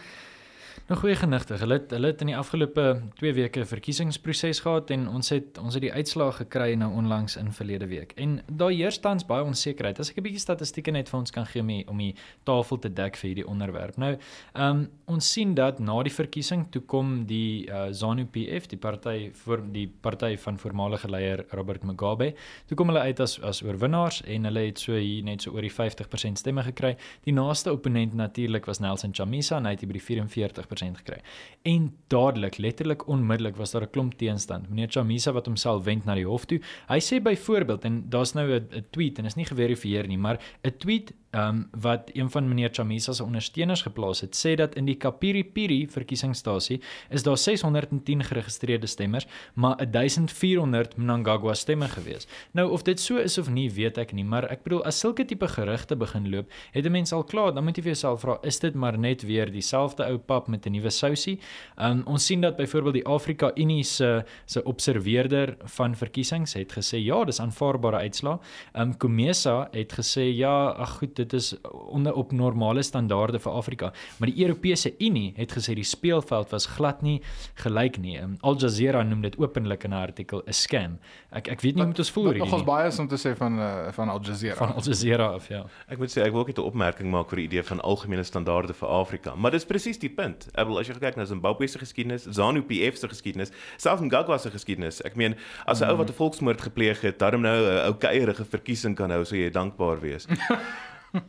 Nou 0.91 0.99
goeie 0.99 1.15
genigtig. 1.15 1.61
Hulle 1.63 1.77
het, 1.79 1.93
hulle 1.95 2.09
het 2.11 2.23
in 2.25 2.33
die 2.33 2.37
afgelope 2.37 2.85
2 3.21 3.35
weke 3.37 3.63
verkiesingsproses 3.65 4.61
gehad 4.65 4.91
en 4.91 5.07
ons 5.09 5.29
het 5.31 5.59
ons 5.63 5.77
het 5.77 5.85
die 5.85 5.93
uitslae 5.93 6.33
gekry 6.41 6.73
nou 6.79 6.89
onlangs 6.99 7.37
in 7.39 7.53
verlede 7.55 7.87
week. 7.87 8.13
En 8.19 8.41
daar 8.47 8.73
heers 8.75 8.99
tans 8.99 9.27
baie 9.27 9.45
onsekerheid. 9.47 10.01
As 10.03 10.11
ek 10.11 10.19
'n 10.19 10.23
bietjie 10.27 10.43
statistieke 10.43 10.91
net 10.91 11.09
vir 11.09 11.19
ons 11.21 11.31
kan 11.31 11.47
gee 11.47 11.63
om 11.63 11.69
die, 11.69 11.89
om 11.89 11.99
die 11.99 12.15
tafel 12.43 12.79
te 12.79 12.93
dek 12.93 13.17
vir 13.17 13.29
hierdie 13.29 13.47
onderwerp. 13.47 13.97
Nou, 13.97 14.17
ehm 14.55 14.71
um, 14.71 14.89
ons 15.07 15.33
sien 15.33 15.55
dat 15.55 15.79
na 15.79 16.03
die 16.03 16.13
verkiesing 16.13 16.67
toe 16.71 16.83
kom 16.83 17.27
die 17.27 17.67
uh, 17.67 17.91
ZANU-PF, 17.91 18.67
die 18.67 18.79
party 18.79 19.31
vir 19.35 19.63
die 19.73 19.87
party 20.01 20.37
van 20.37 20.59
voormalige 20.59 21.09
leier 21.09 21.45
Robert 21.51 21.83
Mugabe, 21.83 22.35
toe 22.67 22.77
kom 22.77 22.89
hulle 22.89 23.01
uit 23.01 23.21
as 23.21 23.41
as 23.41 23.63
oorwinnaars 23.63 24.23
en 24.23 24.45
hulle 24.45 24.67
het 24.67 24.79
so 24.79 24.95
hier 24.95 25.25
net 25.25 25.43
so 25.43 25.51
oor 25.51 25.63
die 25.63 25.73
50% 25.73 26.39
stemme 26.39 26.63
gekry. 26.63 26.97
Die 27.25 27.33
naaste 27.33 27.73
opponent 27.73 28.15
natuurlik 28.15 28.67
was 28.67 28.79
Nelson 28.81 29.15
Chamisa 29.15 29.57
en 29.57 29.65
hy 29.65 29.71
het 29.71 29.87
by 29.87 29.99
die 29.99 30.03
44% 30.03 30.60
gekry. 30.69 31.21
En 31.63 31.97
dadelik, 32.09 32.59
letterlik 32.59 33.07
onmiddellik 33.09 33.57
was 33.57 33.71
daar 33.71 33.83
'n 33.83 33.91
klomp 33.91 34.15
teenstand. 34.15 34.69
Meneer 34.69 34.89
Chamisa 34.91 35.33
wat 35.33 35.47
homself 35.47 35.85
wend 35.85 36.05
na 36.05 36.15
die 36.15 36.27
hof 36.27 36.45
toe. 36.45 36.61
Hy 36.89 36.99
sê 36.99 37.23
byvoorbeeld 37.23 37.85
en 37.85 38.05
daar's 38.09 38.33
nou 38.33 38.51
'n 38.51 38.87
tweet 38.91 39.19
en 39.19 39.25
is 39.25 39.35
nie 39.35 39.45
geverifieer 39.45 40.07
nie, 40.07 40.19
maar 40.19 40.39
'n 40.63 40.77
tweet 40.79 41.13
um, 41.31 41.69
wat 41.81 42.11
een 42.13 42.31
van 42.31 42.49
meneer 42.49 42.71
Chamisa 42.73 43.13
se 43.13 43.25
ondersteuners 43.25 43.83
geplaas 43.83 44.21
het, 44.21 44.37
sê 44.37 44.55
dat 44.59 44.75
in 44.75 44.85
die 44.89 44.97
Kapiri-Piri 44.97 45.87
verkiesingsstasie 45.91 46.81
is 47.11 47.23
daar 47.23 47.39
610 47.39 48.25
geregistreerde 48.25 48.87
stemmers, 48.87 49.27
maar 49.55 49.91
1400 49.91 50.97
Mnangagwa 50.97 51.55
stemme 51.55 51.89
gewees. 51.89 52.27
Nou 52.53 52.71
of 52.71 52.83
dit 52.83 53.01
so 53.01 53.17
is 53.17 53.39
of 53.39 53.51
nie, 53.51 53.71
weet 53.71 53.99
ek 53.99 54.13
nie, 54.13 54.25
maar 54.25 54.49
ek 54.51 54.65
bedoel 54.67 54.85
as 54.89 54.99
sulke 54.99 55.25
tipe 55.25 55.49
gerugte 55.49 55.97
begin 55.97 56.31
loop, 56.31 56.51
het 56.73 56.87
'n 56.87 56.93
mens 56.93 57.13
al 57.13 57.25
klaar, 57.25 57.55
dan 57.55 57.65
moet 57.65 57.77
jy 57.77 57.83
vir 57.83 57.93
jouself 57.93 58.21
vra, 58.21 58.39
is 58.43 58.59
dit 58.59 58.75
maar 58.75 58.99
net 58.99 59.23
weer 59.23 59.51
dieselfde 59.51 60.05
ou 60.05 60.19
pap 60.19 60.49
met 60.49 60.67
'n 60.67 60.73
nuwe 60.73 60.91
sousie? 60.91 61.39
Ehm 61.77 61.99
um, 61.99 62.03
ons 62.07 62.27
sien 62.27 62.41
dat 62.41 62.57
byvoorbeeld 62.57 62.95
die 62.95 63.07
Afrika 63.07 63.51
Unie 63.55 63.85
se 63.85 64.25
se 64.47 64.65
observeerder 64.65 65.57
van 65.65 65.95
verkiesings 65.95 66.53
het 66.53 66.73
gesê 66.73 66.97
ja, 66.97 67.25
dis 67.25 67.41
aanvaarbare 67.41 67.97
uitslae. 67.97 68.39
Ehm 68.73 68.83
um, 68.83 68.97
Komesa 68.97 69.69
het 69.73 69.93
gesê 69.93 70.35
ja, 70.35 70.69
ag 70.69 70.99
goed, 70.99 71.20
dit 71.21 71.33
is 71.39 71.51
onder 71.71 72.15
op 72.15 72.33
normale 72.33 72.83
standaarde 72.87 73.41
vir 73.43 73.53
Afrika. 73.53 73.93
Maar 74.19 74.33
die 74.33 74.45
Europese 74.45 74.95
Unie 74.99 75.33
het 75.37 75.53
gesê 75.57 75.75
die 75.79 75.87
speelveld 75.87 76.51
was 76.55 76.67
glad 76.77 77.03
nie 77.07 77.21
gelyk 77.63 77.99
nie. 78.01 78.17
Um, 78.21 78.37
Al 78.41 78.59
Jazeera 78.61 79.03
noem 79.07 79.23
dit 79.27 79.37
openlik 79.39 79.85
in 79.85 79.91
'n 79.91 80.01
artikel 80.01 80.43
'n 80.47 80.53
scam. 80.53 80.99
Ek 81.31 81.49
ek 81.49 81.61
weet 81.61 81.75
nie 81.75 81.83
hoe 81.83 81.91
moet 81.93 81.99
ons 81.99 82.11
voel 82.11 82.25
hierdie. 82.25 82.45
Nogals 82.45 82.65
baie 82.65 82.87
is 82.89 82.99
om 82.99 83.09
te 83.09 83.17
sê 83.17 83.37
van 83.37 83.59
uh, 83.59 83.93
van 83.93 84.09
Al 84.09 84.21
Jazeera. 84.23 84.57
van 84.57 84.75
Al 84.75 84.83
Jazeera 84.83 85.27
af, 85.27 85.49
ja. 85.49 85.65
Ek 85.89 85.99
moet 85.99 86.11
sê 86.11 86.23
ek 86.23 86.33
wil 86.33 86.41
ook 86.41 86.47
net 86.47 86.59
'n 86.59 86.63
opmerking 86.63 87.11
maak 87.11 87.31
oor 87.31 87.37
die 87.37 87.49
idee 87.49 87.63
van 87.63 87.81
algemene 87.81 88.23
standaarde 88.23 88.75
vir 88.75 88.89
Afrika, 88.89 89.35
maar 89.35 89.51
dis 89.51 89.65
presies 89.65 89.99
die 89.99 90.11
punt. 90.11 90.49
Ek 90.55 90.65
bedoel 90.67 90.79
as 90.81 90.87
jy 90.89 90.95
kyk 90.99 91.17
na 91.17 91.25
Zimbabwe 91.25 91.67
se 91.67 91.79
geskiedenis, 91.79 92.27
ZANU-PF 92.27 92.97
se 92.97 93.09
geskiedenis, 93.09 93.51
selfs 93.77 94.01
Mnangagwa 94.01 94.39
se 94.39 94.51
geskiedenis. 94.51 95.01
Ek 95.05 95.17
meen, 95.17 95.37
as 95.67 95.81
'n 95.81 95.91
ou 95.91 95.97
wat 95.97 96.09
'n 96.11 96.13
volksmoord 96.13 96.61
gepleeg 96.61 97.01
het, 97.01 97.19
daarom 97.19 97.43
nou 97.43 97.57
'n 97.57 97.87
ou 97.87 97.95
keierige 97.95 98.45
verkiesing 98.45 98.97
kan 98.97 99.11
hou, 99.11 99.25
sou 99.25 99.37
jy 99.39 99.51
dankbaar 99.51 100.01
wees. 100.01 100.27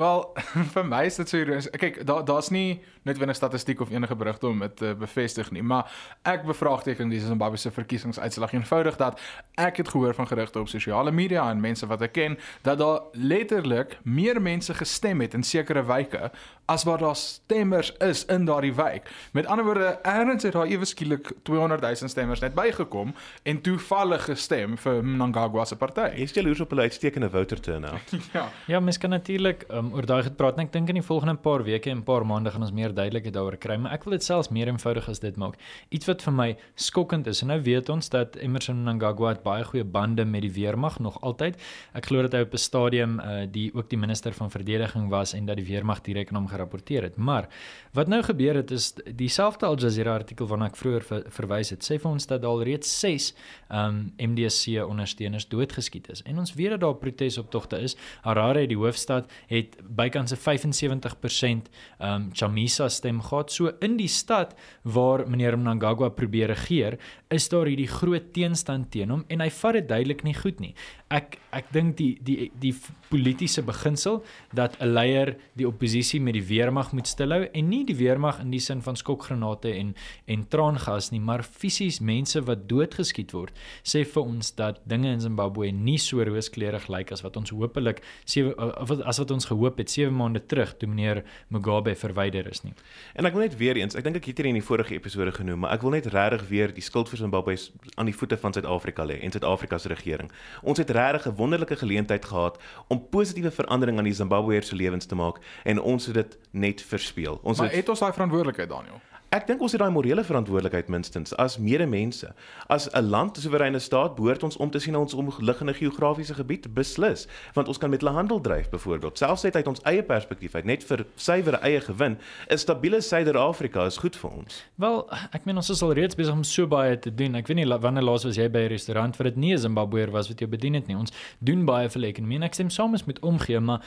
Wel, 0.00 0.34
vir 0.74 0.86
my 0.86 1.04
is 1.06 1.16
dit 1.20 1.28
so 1.28 1.38
ironies. 1.38 1.70
Kyk, 1.70 2.00
daar 2.06 2.24
daar's 2.26 2.50
nie 2.50 2.82
noodwendig 3.04 3.36
statistiek 3.36 3.80
of 3.80 3.90
enige 3.90 4.16
berigte 4.16 4.48
om 4.48 4.64
dit 4.64 4.76
te 4.76 4.94
bevestig 4.98 5.50
nie, 5.54 5.62
maar 5.62 5.90
ek 6.22 6.44
bevraagteken 6.48 7.12
die 7.12 7.20
Zimbabwe 7.20 7.60
se 7.60 7.70
verkiesingsuitslag 7.74 8.52
eenvoudig 8.56 8.96
dat 9.00 9.20
ek 9.60 9.82
het 9.82 9.92
gehoor 9.92 10.14
van 10.14 10.28
gerugte 10.28 10.60
op 10.60 10.68
sosiale 10.68 11.12
media 11.12 11.46
en 11.50 11.60
mense 11.60 11.86
wat 11.86 12.02
ek 12.02 12.16
ken 12.16 12.38
dat 12.62 12.78
daar 12.78 13.00
letterlik 13.12 13.98
meer 14.02 14.40
mense 14.42 14.74
gestem 14.74 15.20
het 15.20 15.34
in 15.34 15.42
sekere 15.42 15.84
wyke 15.84 16.30
as 16.66 16.84
wat 16.84 16.98
daar 16.98 17.16
stemmers 17.16 17.92
is 18.00 18.24
in 18.24 18.44
daardie 18.44 18.74
wijk. 18.74 19.10
Met 19.32 19.46
ander 19.46 19.64
woorde, 19.64 19.98
ergens 20.02 20.42
het 20.42 20.52
daar 20.52 20.66
ewe 20.66 20.84
skielik 20.84 21.32
200 21.42 21.80
000 21.80 22.08
stemmers 22.08 22.40
net 22.40 22.54
bygekom 22.54 23.14
en 23.42 23.60
toevallig 23.60 24.24
gestem 24.24 24.78
vir 24.78 25.02
Mnangagwa 25.04 25.64
se 25.64 25.76
party. 25.76 26.08
Jy 26.16 26.26
stel 26.26 26.48
hoes 26.48 26.60
op 26.60 26.72
'n 26.72 26.80
uitstekende 26.80 27.30
voter 27.30 27.60
turnout. 27.60 28.12
Ja. 28.32 28.48
Ja, 28.66 28.80
mens 28.80 28.98
kan 28.98 29.10
natuurlik 29.10 29.64
um, 29.70 29.92
oor 29.94 30.06
daai 30.06 30.22
gepraat 30.22 30.56
en 30.56 30.64
ek 30.64 30.72
dink 30.72 30.88
in 30.88 30.94
die 30.94 31.02
volgende 31.02 31.34
paar 31.34 31.62
weke 31.62 31.90
en 31.90 32.02
paar 32.02 32.26
maande 32.26 32.50
gaan 32.50 32.62
ons 32.62 32.72
meer 32.72 32.93
duidelikheid 32.94 33.34
daaroor 33.34 33.56
kry, 33.56 33.76
maar 33.76 33.92
ek 33.92 34.04
wil 34.04 34.16
dit 34.16 34.24
selfs 34.24 34.50
meer 34.54 34.68
eenvoudig 34.68 35.08
as 35.08 35.20
dit 35.20 35.36
maak. 35.36 35.58
Iets 35.90 36.06
wat 36.06 36.22
vir 36.22 36.32
my 36.32 36.48
skokkend 36.74 37.26
is 37.26 37.42
en 37.42 37.52
nou 37.52 37.60
weet 37.62 37.88
ons 37.88 38.08
dat 38.08 38.36
Emmerson 38.36 38.80
Mnangagwa 38.82 39.34
het 39.34 39.42
baie 39.42 39.64
goeie 39.64 39.84
bande 39.84 40.24
met 40.24 40.42
die 40.42 40.52
weermag 40.52 40.98
nog 40.98 41.20
altyd. 41.22 41.58
Ek 41.94 42.06
glo 42.06 42.22
dat 42.22 42.32
hy 42.32 42.40
op 42.46 42.54
'n 42.54 42.58
stadium 42.58 43.20
uh, 43.20 43.46
die 43.50 43.70
ook 43.74 43.90
die 43.90 43.98
minister 43.98 44.32
van 44.32 44.50
verdediging 44.50 45.08
was 45.08 45.34
en 45.34 45.46
dat 45.46 45.56
die 45.56 45.66
weermag 45.66 46.00
direk 46.00 46.28
aan 46.28 46.36
hom 46.42 46.48
gerapporteer 46.48 47.02
het. 47.02 47.16
Maar 47.16 47.48
wat 47.92 48.08
nou 48.08 48.22
gebeur 48.22 48.54
het 48.54 48.70
is 48.70 48.94
dieselfde 49.14 49.66
Al 49.66 49.78
Jazeera 49.78 50.14
artikel 50.14 50.46
waarna 50.46 50.66
ek 50.66 50.76
vroeër 50.76 51.02
ver, 51.02 51.22
verwys 51.28 51.70
het, 51.70 51.84
sê 51.84 51.98
vir 51.98 52.10
ons 52.10 52.26
dat 52.26 52.44
al 52.44 52.62
reeds 52.62 52.90
6 53.00 53.32
um 53.70 54.12
MDC 54.18 54.82
ondersteuners 54.84 55.48
doodgeskiet 55.48 56.10
is. 56.10 56.22
En 56.22 56.38
ons 56.38 56.54
weet 56.54 56.70
dat 56.74 56.80
daar 56.80 56.94
protesoptogte 56.94 57.78
is. 57.78 57.96
Harare, 58.22 58.66
die 58.66 58.78
hoofstad, 58.78 59.30
het 59.50 59.76
bykans 59.88 60.32
'n 60.32 60.36
75% 60.36 61.70
um 62.00 62.30
Chamisa 62.32 62.83
stem 62.88 63.20
gehad. 63.22 63.52
So 63.52 63.72
in 63.80 63.96
die 63.96 64.08
stad 64.08 64.54
waar 64.82 65.24
meneer 65.28 65.56
Mnangagwa 65.58 66.10
probeer 66.14 66.52
regeer, 66.54 66.98
is 67.34 67.48
daar 67.50 67.66
hierdie 67.66 67.90
groot 67.90 68.30
teenstand 68.36 68.90
teen 68.94 69.10
hom 69.10 69.24
en 69.32 69.42
hy 69.42 69.50
vat 69.58 69.78
dit 69.78 69.88
duidelik 69.90 70.22
nie 70.26 70.36
goed 70.38 70.60
nie. 70.62 70.74
Ek 71.14 71.38
ek 71.54 71.70
dink 71.74 71.96
die 71.98 72.14
die 72.22 72.50
die 72.58 72.72
politieke 73.10 73.62
beginsel 73.62 74.22
dat 74.54 74.76
'n 74.80 74.90
leier 74.94 75.36
die 75.54 75.66
oppositie 75.66 76.20
met 76.20 76.34
die 76.34 76.46
weermag 76.46 76.92
moet 76.92 77.06
stilhou 77.06 77.48
en 77.52 77.68
nie 77.68 77.84
die 77.84 77.96
weermag 77.96 78.40
in 78.40 78.50
die 78.50 78.60
sin 78.60 78.82
van 78.82 78.96
skokgranate 78.96 79.72
en 79.74 79.94
en 80.26 80.46
traangas 80.48 81.10
nie, 81.10 81.20
maar 81.20 81.42
fisies 81.42 82.00
mense 82.00 82.40
wat 82.40 82.68
doodgeskiet 82.68 83.32
word, 83.32 83.52
sê 83.84 84.04
vir 84.04 84.22
ons 84.22 84.54
dat 84.54 84.80
dinge 84.86 85.12
in 85.12 85.20
Zimbabwe 85.20 85.70
nie 85.72 85.98
so 85.98 86.22
rooskleurig 86.22 86.88
lyk 86.88 87.12
as 87.12 87.22
wat 87.22 87.36
ons 87.36 87.50
hopelik 87.50 88.02
7 88.24 88.54
of 88.58 88.90
as 88.90 89.18
wat 89.18 89.30
ons 89.30 89.44
gehoop 89.44 89.78
het 89.78 89.90
7 89.90 90.14
maande 90.14 90.46
terug 90.46 90.74
toe 90.78 90.88
meneer 90.88 91.24
Mugabe 91.48 91.94
verwyder 91.94 92.48
is 92.50 92.64
nie. 92.64 92.74
En 93.14 93.26
ek 93.26 93.32
wil 93.32 93.42
net 93.42 93.56
weer 93.56 93.76
eens, 93.76 93.94
ek 93.94 94.04
dink 94.04 94.16
ek 94.16 94.26
het 94.26 94.38
hier 94.38 94.46
in 94.46 94.58
die 94.58 94.64
vorige 94.64 94.94
episode 94.94 95.32
genoem, 95.32 95.60
maar 95.64 95.72
ek 95.72 95.82
wil 95.82 95.90
net 95.90 96.06
regtig 96.06 96.48
weer 96.48 96.74
die 96.74 96.82
skuld 96.82 97.08
vir 97.08 97.18
Zimbabwe 97.24 97.56
aan 97.94 98.10
die 98.10 98.16
voete 98.16 98.38
van 98.38 98.52
Suid-Afrika 98.52 99.06
lê 99.06 99.18
en 99.20 99.30
Suid-Afrika 99.30 99.78
se 99.78 99.88
regering. 99.88 100.30
Ons 100.62 100.78
het 100.78 100.90
regtig 100.90 101.26
'n 101.26 101.36
wonderlike 101.36 101.76
geleentheid 101.76 102.24
gehad 102.24 102.58
om 102.88 103.08
positiewe 103.08 103.50
verandering 103.50 103.98
aan 103.98 104.10
die 104.10 104.20
Zimbabweërs 104.20 104.68
se 104.68 104.76
lewens 104.76 105.06
te 105.06 105.14
maak 105.14 105.38
en 105.64 105.80
ons 105.80 106.06
het 106.06 106.14
dit 106.14 106.38
net 106.50 106.82
verspeel. 106.82 107.40
Ons 107.42 107.58
Maar 107.58 107.66
het 107.66 107.76
het 107.76 107.88
ons 107.88 107.98
daai 107.98 108.12
verantwoordelikheid, 108.12 108.68
Daniel? 108.68 109.00
Ek 109.34 109.46
dink 109.48 109.62
ons 109.64 109.72
het 109.72 109.80
daai 109.80 109.90
morele 109.90 110.22
verantwoordelikheid 110.24 110.88
minstens 110.88 111.32
as 111.42 111.56
medemense. 111.58 112.28
As 112.68 112.88
'n 112.92 113.10
land, 113.10 113.36
'n 113.36 113.40
soewereine 113.40 113.78
staat, 113.78 114.14
behoort 114.14 114.42
ons 114.42 114.56
om 114.56 114.70
te 114.70 114.78
sien 114.78 114.92
na 114.92 115.00
ons 115.00 115.14
omliggende 115.14 115.74
geografiese 115.74 116.34
gebied 116.34 116.74
beslis, 116.74 117.26
want 117.54 117.68
ons 117.68 117.78
kan 117.78 117.90
met 117.90 118.00
hulle 118.00 118.12
handel 118.12 118.40
dryf 118.40 118.68
byvoorbeeld. 118.68 119.18
Selfs 119.18 119.42
net 119.42 119.56
uit 119.56 119.66
ons 119.66 119.80
eie 119.82 120.02
perspektief 120.02 120.54
uit, 120.54 120.64
net 120.64 120.84
vir 120.84 121.06
suiwer 121.16 121.54
eie 121.54 121.80
gewin, 121.80 122.18
'n 122.50 122.58
stabiele 122.58 123.00
Suider-Afrika 123.00 123.86
is 123.86 123.96
goed 123.96 124.16
vir 124.16 124.30
ons. 124.30 124.64
Wel, 124.74 125.10
ek 125.32 125.44
meen 125.44 125.56
ons 125.56 125.70
is 125.70 125.82
al 125.82 125.92
reeds 125.92 126.14
besig 126.14 126.32
om 126.32 126.44
so 126.44 126.66
baie 126.66 126.98
te 126.98 127.14
doen. 127.14 127.34
Ek 127.34 127.46
weet 127.46 127.56
nie 127.56 127.66
wanneer 127.66 128.02
laas 128.02 128.24
was 128.24 128.36
jy 128.36 128.48
by 128.48 128.58
'n 128.58 128.68
restaurant 128.68 129.16
vir 129.16 129.24
dit 129.24 129.36
nie 129.36 129.54
'n 129.54 129.58
Zimbabweër 129.58 130.10
was 130.10 130.28
wat 130.28 130.38
jou 130.38 130.50
bedien 130.50 130.74
het 130.74 130.86
nie. 130.86 130.96
Ons 130.96 131.12
doen 131.40 131.64
baie 131.64 131.88
vir 131.88 132.00
die 132.00 132.08
ekonomie 132.08 132.36
en 132.36 132.42
ek 132.42 132.54
stem 132.54 132.70
saam 132.70 132.92
ons 132.92 133.04
moet 133.04 133.20
omgee, 133.20 133.60
maar 133.60 133.80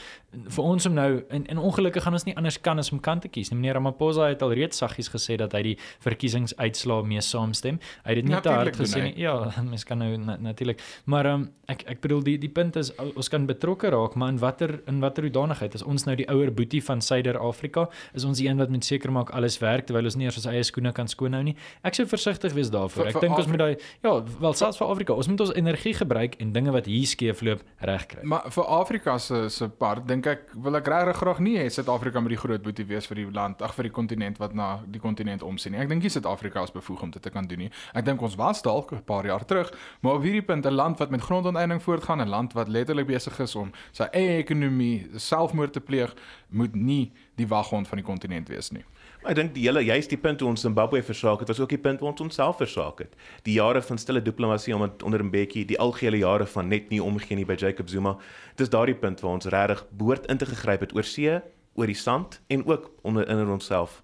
vir 0.47 0.63
ons 0.63 0.85
om 0.85 0.93
nou 0.93 1.23
en, 1.29 1.47
en 1.47 1.57
ongelukkig 1.57 2.03
gaan 2.03 2.13
ons 2.13 2.23
nie 2.23 2.35
anders 2.35 2.61
kan 2.61 2.77
as 2.77 2.91
om 2.91 2.99
kant 2.99 3.21
te 3.21 3.27
kies 3.27 3.49
nie. 3.49 3.59
Meneer 3.59 3.73
Ramaphosa 3.73 4.27
het 4.27 4.41
al 4.41 4.53
reeds 4.53 4.77
saggies 4.77 5.09
gesê 5.09 5.36
dat 5.37 5.55
hy 5.57 5.63
die 5.71 5.75
verkiesingsuitslae 6.05 7.05
mee 7.07 7.21
saamstem. 7.21 7.79
Hy 8.03 8.15
het 8.15 8.21
dit 8.21 8.29
nie 8.31 8.41
te 8.43 8.53
hard 8.53 8.79
gesê 8.79 9.03
nie. 9.07 9.13
Ja, 9.21 9.35
mens 9.71 9.85
kan 9.87 10.01
nou 10.01 10.11
na, 10.21 10.37
natuurlik. 10.41 10.81
Maar 11.05 11.31
um, 11.33 11.47
ek 11.71 11.83
ek 11.95 12.01
bedoel 12.03 12.23
die 12.25 12.37
die 12.41 12.51
punt 12.53 12.77
is 12.79 12.91
ons 13.07 13.29
kan 13.31 13.47
betrokke 13.49 13.91
raak, 13.93 14.15
maar 14.15 14.33
in 14.35 14.41
watter 14.41 14.77
in 14.87 15.01
watter 15.03 15.27
hoedanigheid? 15.27 15.75
Is 15.77 15.85
ons 15.85 16.07
nou 16.07 16.15
die 16.19 16.27
ouer 16.31 16.51
boetie 16.53 16.81
van 16.83 17.01
Suider-Afrika? 17.03 17.87
Is 18.17 18.25
ons 18.27 18.41
die 18.41 18.47
een 18.49 18.59
wat 18.61 18.71
moet 18.73 18.85
seker 18.85 19.11
maak 19.13 19.33
alles 19.35 19.59
werk 19.63 19.87
terwyl 19.87 20.07
ons 20.09 20.17
nie 20.19 20.27
eers 20.27 20.39
ons 20.41 20.49
eie 20.51 20.63
skoene 20.67 20.93
kan 20.95 21.09
skoonhou 21.11 21.43
nie? 21.45 21.55
Ek 21.87 21.97
sou 21.97 22.07
versigtig 22.09 22.55
wees 22.57 22.71
daarvoor. 22.73 23.11
Ek 23.11 23.21
dink 23.23 23.37
ons 23.37 23.49
moet 23.51 23.63
daai 23.63 23.75
ja, 24.05 24.13
wel 24.41 24.57
selfs 24.57 24.79
vir 24.81 24.87
Afrika, 24.87 25.17
ons 25.17 25.29
moet 25.31 25.43
ons 25.45 25.53
energie 25.59 25.93
gebruik 25.97 26.37
en 26.43 26.53
dinge 26.55 26.73
wat 26.75 26.89
hier 26.89 27.07
skeefloop 27.09 27.63
regkry. 27.89 28.23
Maar 28.27 28.49
vir 28.53 28.71
Afrika 28.77 29.17
se 29.21 29.47
se 29.53 29.67
part 29.69 30.07
dink 30.07 30.27
ek 30.27 30.47
wil 30.65 30.79
ek 30.79 30.89
regtig 30.91 31.21
graag 31.21 31.41
nie 31.43 31.57
hê 31.59 31.67
Suid-Afrika 31.73 32.21
moet 32.23 32.35
die 32.35 32.41
groot 32.41 32.63
boetie 32.63 32.87
wees 32.87 33.07
vir 33.09 33.21
die 33.21 33.27
land, 33.33 33.61
ag 33.65 33.75
vir 33.77 33.89
die 33.89 33.93
kontinent 33.93 34.41
wat 34.41 34.55
na 34.57 34.69
die 34.85 35.01
kontinent 35.17 35.43
omsien 35.43 35.73
nie. 35.73 35.81
Ek 35.81 35.89
dink 35.89 36.03
nie 36.05 36.11
Suid-Afrika 36.13 36.61
is 36.63 36.73
bevoeg 36.73 37.01
om 37.07 37.11
dit 37.11 37.21
te 37.21 37.31
kan 37.33 37.47
doen 37.49 37.65
nie. 37.65 37.71
Ek 37.97 38.05
dink 38.05 38.21
ons 38.21 38.35
was 38.37 38.61
dalk 38.61 38.91
'n 38.93 39.03
paar 39.03 39.25
jaar 39.25 39.45
terug, 39.45 39.71
maar 40.01 40.15
op 40.15 40.21
hierdie 40.21 40.45
punt 40.45 40.65
'n 40.65 40.73
land 40.73 40.99
wat 40.99 41.09
met 41.09 41.21
grondonteeneming 41.21 41.81
voortgaan, 41.81 42.21
'n 42.21 42.29
land 42.29 42.53
wat 42.53 42.67
letterlik 42.67 43.07
besig 43.07 43.39
is 43.39 43.55
om 43.55 43.71
sy 43.91 44.03
eie 44.13 44.37
ekonomie 44.37 45.09
selfmoord 45.15 45.73
te 45.73 45.81
pleeg, 45.81 46.13
moet 46.49 46.75
nie 46.75 47.11
die 47.35 47.47
waghond 47.47 47.87
van 47.87 47.97
die 47.97 48.05
kontinent 48.05 48.47
wees 48.47 48.71
nie. 48.71 48.83
Maar 49.21 49.31
ek 49.31 49.35
dink 49.35 49.53
die 49.53 49.63
hele 49.63 49.81
juist 49.81 50.09
die 50.09 50.17
punt 50.17 50.37
toe 50.37 50.47
ons 50.47 50.61
Zimbabwe 50.61 51.01
versaak 51.03 51.39
het, 51.39 51.47
was 51.47 51.59
ook 51.59 51.69
die 51.69 51.77
punt 51.77 51.99
waar 51.99 52.11
ons 52.11 52.21
onsself 52.21 52.57
versaak 52.57 52.99
het. 52.99 53.15
Die 53.43 53.53
jare 53.53 53.81
van 53.81 53.97
stille 53.97 54.21
diplomatie 54.21 54.75
om 54.75 54.91
onder 55.03 55.23
'n 55.23 55.31
bekkie, 55.31 55.65
die 55.65 55.79
algehele 55.79 56.17
jare 56.17 56.45
van 56.45 56.67
net 56.67 56.89
nie 56.89 57.03
omgee 57.03 57.35
nie 57.35 57.45
by 57.45 57.55
Jacob 57.55 57.89
Zuma. 57.89 58.17
Dis 58.55 58.69
daardie 58.69 58.95
punt 58.95 59.19
waar 59.21 59.31
ons 59.31 59.45
regtig 59.45 59.85
behoort 59.91 60.25
in 60.25 60.37
te 60.37 60.45
gegryp 60.45 60.79
het 60.79 60.95
oor 60.95 61.03
see, 61.03 61.41
oor 61.75 61.85
die 61.85 61.95
sand 61.95 62.41
en 62.47 62.65
ook 62.65 62.91
onder 63.01 63.27
in 63.29 63.49
onsself. 63.49 64.03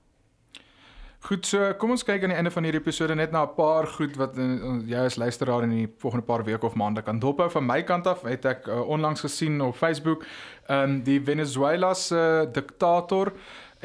Goed, 1.23 1.45
so 1.47 1.69
kom 1.79 1.93
ons 1.93 2.01
kyk 2.03 2.25
aan 2.25 2.33
die 2.33 2.35
einde 2.35 2.51
van 2.51 2.65
hierdie 2.67 2.81
episode 2.81 3.15
net 3.15 3.31
na 3.31 3.45
'n 3.45 3.53
paar 3.55 3.85
goed 3.87 4.17
wat 4.19 4.35
uh, 4.35 4.81
jy 4.83 5.03
as 5.07 5.15
luisteraar 5.15 5.63
in 5.63 5.71
die 5.71 5.85
volgende 6.03 6.25
paar 6.27 6.43
weke 6.43 6.65
of 6.67 6.75
maande 6.75 7.01
kan 7.01 7.19
dophou. 7.19 7.47
Van 7.49 7.65
my 7.65 7.79
kant 7.83 8.07
af 8.07 8.25
het 8.27 8.43
ek 8.45 8.67
uh, 8.67 8.81
onlangs 8.83 9.23
gesien 9.23 9.61
op 9.61 9.75
Facebook, 9.75 10.25
ehm 10.67 10.83
um, 10.83 11.03
die 11.03 11.21
Venezuela 11.23 11.93
se 11.93 12.15
uh, 12.15 12.51
diktator 12.51 13.31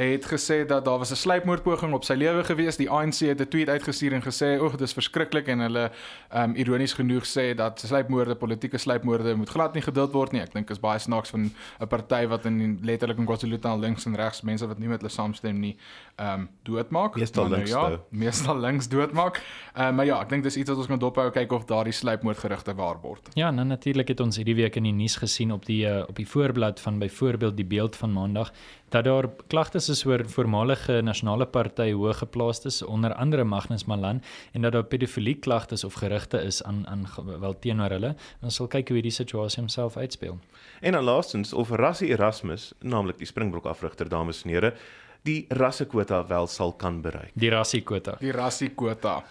het 0.04 0.26
gesê 0.26 0.66
dat 0.66 0.84
daar 0.84 0.98
was 0.98 1.10
'n 1.10 1.14
sluipmoordpoging 1.14 1.92
op 1.92 2.04
sy 2.04 2.12
lewe 2.14 2.44
gewees. 2.44 2.76
Die 2.76 2.90
ANC 2.90 3.18
het 3.18 3.40
'n 3.40 3.48
tweet 3.48 3.68
uitgestuur 3.68 4.12
en 4.12 4.22
gesê, 4.22 4.60
"Oeg, 4.62 4.76
dis 4.76 4.92
verskriklik" 4.92 5.46
en 5.46 5.58
hulle 5.58 5.90
um 6.34 6.54
ironies 6.54 6.92
genoeg 6.92 7.24
sê 7.26 7.54
dat 7.54 7.80
sluipmoorde, 7.80 8.34
politieke 8.34 8.78
sluipmoorde 8.78 9.34
moet 9.34 9.48
glad 9.48 9.74
nie 9.74 9.82
geduld 9.82 10.12
word 10.12 10.32
nie. 10.32 10.40
Ek 10.40 10.52
dink 10.52 10.70
is 10.70 10.80
baie 10.80 10.98
snaaks 10.98 11.30
van 11.30 11.50
'n 11.80 11.86
party 11.86 12.26
wat 12.26 12.44
in 12.44 12.78
letterlik 12.82 13.18
in 13.18 13.24
KwaZulu-Natal 13.24 13.78
links 13.78 14.06
en 14.06 14.16
regs 14.16 14.42
mense 14.42 14.66
wat 14.66 14.78
nie 14.78 14.88
met 14.88 15.00
hulle 15.00 15.12
saamstem 15.12 15.60
nie, 15.60 15.76
um 16.16 16.48
doodmaak. 16.62 17.16
Meestal 17.16 17.44
nou 17.44 17.56
links 17.56 17.70
ja, 17.70 17.88
toe. 17.88 18.00
meestal 18.10 18.58
links 18.58 18.88
doodmaak. 18.88 19.42
Um, 19.78 19.94
maar 19.94 20.04
ja, 20.04 20.20
ek 20.20 20.28
dink 20.28 20.42
dis 20.42 20.56
iets 20.56 20.68
wat 20.68 20.78
ons 20.78 20.86
kan 20.86 20.98
dophou 20.98 21.30
kyk 21.30 21.52
of 21.52 21.64
daardie 21.64 21.92
sluipmoordgerugte 21.92 22.74
waar 22.74 23.00
word. 23.02 23.28
Ja, 23.34 23.50
nou 23.50 23.66
natuurlik 23.66 24.08
het 24.08 24.20
ons 24.20 24.36
hierdie 24.36 24.54
week 24.54 24.76
in 24.76 24.82
die 24.82 24.92
nuus 24.92 25.16
gesien 25.16 25.52
op 25.52 25.66
die 25.66 25.86
uh, 25.86 26.04
op 26.08 26.16
die 26.16 26.28
voorblad 26.28 26.80
van 26.80 26.98
byvoorbeeld 26.98 27.56
die 27.56 27.66
beeld 27.66 27.96
van 27.96 28.12
Maandag 28.12 28.52
dat 28.88 29.04
daar 29.04 29.28
klagtes 29.46 29.88
is 29.88 30.04
oor 30.06 30.24
voormalige 30.28 31.00
nasionale 31.00 31.46
party 31.46 31.90
hoëgeplaastes 31.92 32.82
onder 32.82 33.14
andere 33.14 33.44
Magnus 33.44 33.84
Malan 33.84 34.22
en 34.52 34.62
dat 34.62 34.72
daar 34.72 34.84
pedofilie 34.84 35.34
klagtes 35.34 35.84
of 35.84 35.94
gerugte 35.94 36.40
is 36.40 36.62
aan 36.62 36.86
aan 36.86 37.06
wel 37.40 37.58
teenoor 37.58 37.90
hulle. 37.90 38.14
Ons 38.40 38.54
sal 38.54 38.66
kyk 38.66 38.88
hoe 38.88 38.96
hierdie 38.96 39.14
situasie 39.14 39.60
homself 39.60 39.96
uitspeel. 39.96 40.38
En 40.80 40.92
dan 40.92 41.04
laastens 41.04 41.52
of 41.52 41.70
Rassie 41.70 42.08
Erasmus, 42.08 42.72
naamlik 42.80 43.18
die 43.18 43.26
Springbok 43.26 43.66
afrigter 43.66 44.08
dames 44.08 44.42
en 44.42 44.50
here, 44.50 44.74
die 45.22 45.44
rassekwota 45.48 46.26
wel 46.26 46.46
sal 46.46 46.72
kan 46.72 47.00
bereik. 47.02 47.32
Die 47.34 47.50
rassiekwota. 47.50 48.16
Die 48.20 48.32
rassiekwota. 48.32 49.24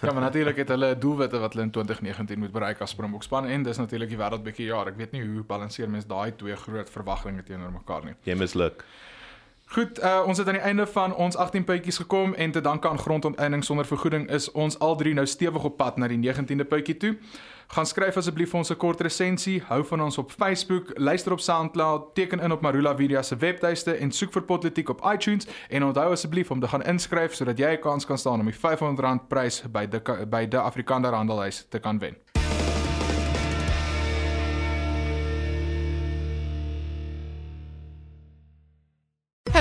Ja, 0.00 0.12
maar 0.12 0.22
natuurlik 0.22 0.56
het 0.56 0.68
hulle 0.68 0.98
doelwitte 0.98 1.38
wat 1.38 1.52
hulle 1.52 1.64
in 1.64 1.70
2019 1.70 2.38
moet 2.38 2.52
bereik 2.52 2.80
as 2.80 2.90
Springbok 2.90 3.22
span 3.22 3.46
en 3.46 3.62
dis 3.62 3.76
natuurlik 3.76 4.08
die 4.08 4.18
wêreldbeker 4.18 4.64
jaar. 4.64 4.90
Ek 4.92 4.96
weet 5.00 5.12
nie 5.16 5.24
hoe 5.24 5.42
balanseer 5.48 5.90
mens 5.90 6.06
daai 6.06 6.36
twee 6.36 6.56
groot 6.56 6.90
verwagtinge 6.90 7.42
teenoor 7.42 7.72
mekaar 7.72 8.04
nie. 8.04 8.14
Jy 8.28 8.38
misluk. 8.40 8.84
Goed, 9.74 9.98
uh, 9.98 10.22
ons 10.26 10.38
het 10.38 10.46
aan 10.46 10.58
die 10.58 10.62
einde 10.62 10.86
van 10.86 11.14
ons 11.14 11.36
18 11.36 11.64
puitjies 11.64 11.96
gekom 11.96 12.34
en 12.34 12.50
te 12.52 12.60
danke 12.60 12.88
aan 12.88 12.98
grondonteiening 12.98 13.64
sonder 13.64 13.86
vergoeding 13.86 14.28
is 14.30 14.50
ons 14.52 14.78
al 14.78 14.96
drie 14.96 15.14
nou 15.14 15.26
stewig 15.26 15.64
op 15.64 15.76
pad 15.76 15.96
na 15.96 16.08
die 16.08 16.20
19de 16.20 16.68
puitjie 16.68 16.96
toe. 16.96 17.16
Gaan 17.66 17.86
skryf 17.86 18.16
asseblief 18.16 18.50
vir 18.50 18.58
ons 18.58 18.70
'n 18.70 18.76
kort 18.76 19.00
resensie, 19.00 19.62
hou 19.68 19.84
van 19.84 20.00
ons 20.00 20.18
op 20.18 20.30
Facebook, 20.30 20.98
luister 20.98 21.32
op 21.32 21.40
SoundCloud, 21.40 22.14
teken 22.14 22.40
in 22.40 22.52
op 22.52 22.60
Marula 22.60 22.92
Media 22.92 23.22
se 23.22 23.36
webtuiste 23.36 23.92
en 23.92 24.12
soek 24.12 24.32
vir 24.32 24.42
Politiek 24.42 24.88
op 24.88 25.00
iTunes 25.12 25.46
en 25.68 25.84
onthou 25.84 26.12
asseblief 26.12 26.50
om 26.50 26.60
te 26.60 26.68
gaan 26.68 26.82
inskryf 26.82 27.34
sodat 27.34 27.58
jy 27.58 27.72
'n 27.72 27.80
kans 27.80 28.06
kan 28.06 28.18
staan 28.18 28.40
om 28.40 28.46
die 28.46 28.54
R500 28.54 29.28
prys 29.28 29.62
by 29.72 29.86
die 29.86 30.00
by 30.26 30.46
die 30.46 30.58
Afrikaner 30.58 31.12
Handelhuis 31.12 31.66
te 31.68 31.78
kan 31.78 31.98
wen. 31.98 32.33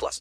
plus. 0.00 0.18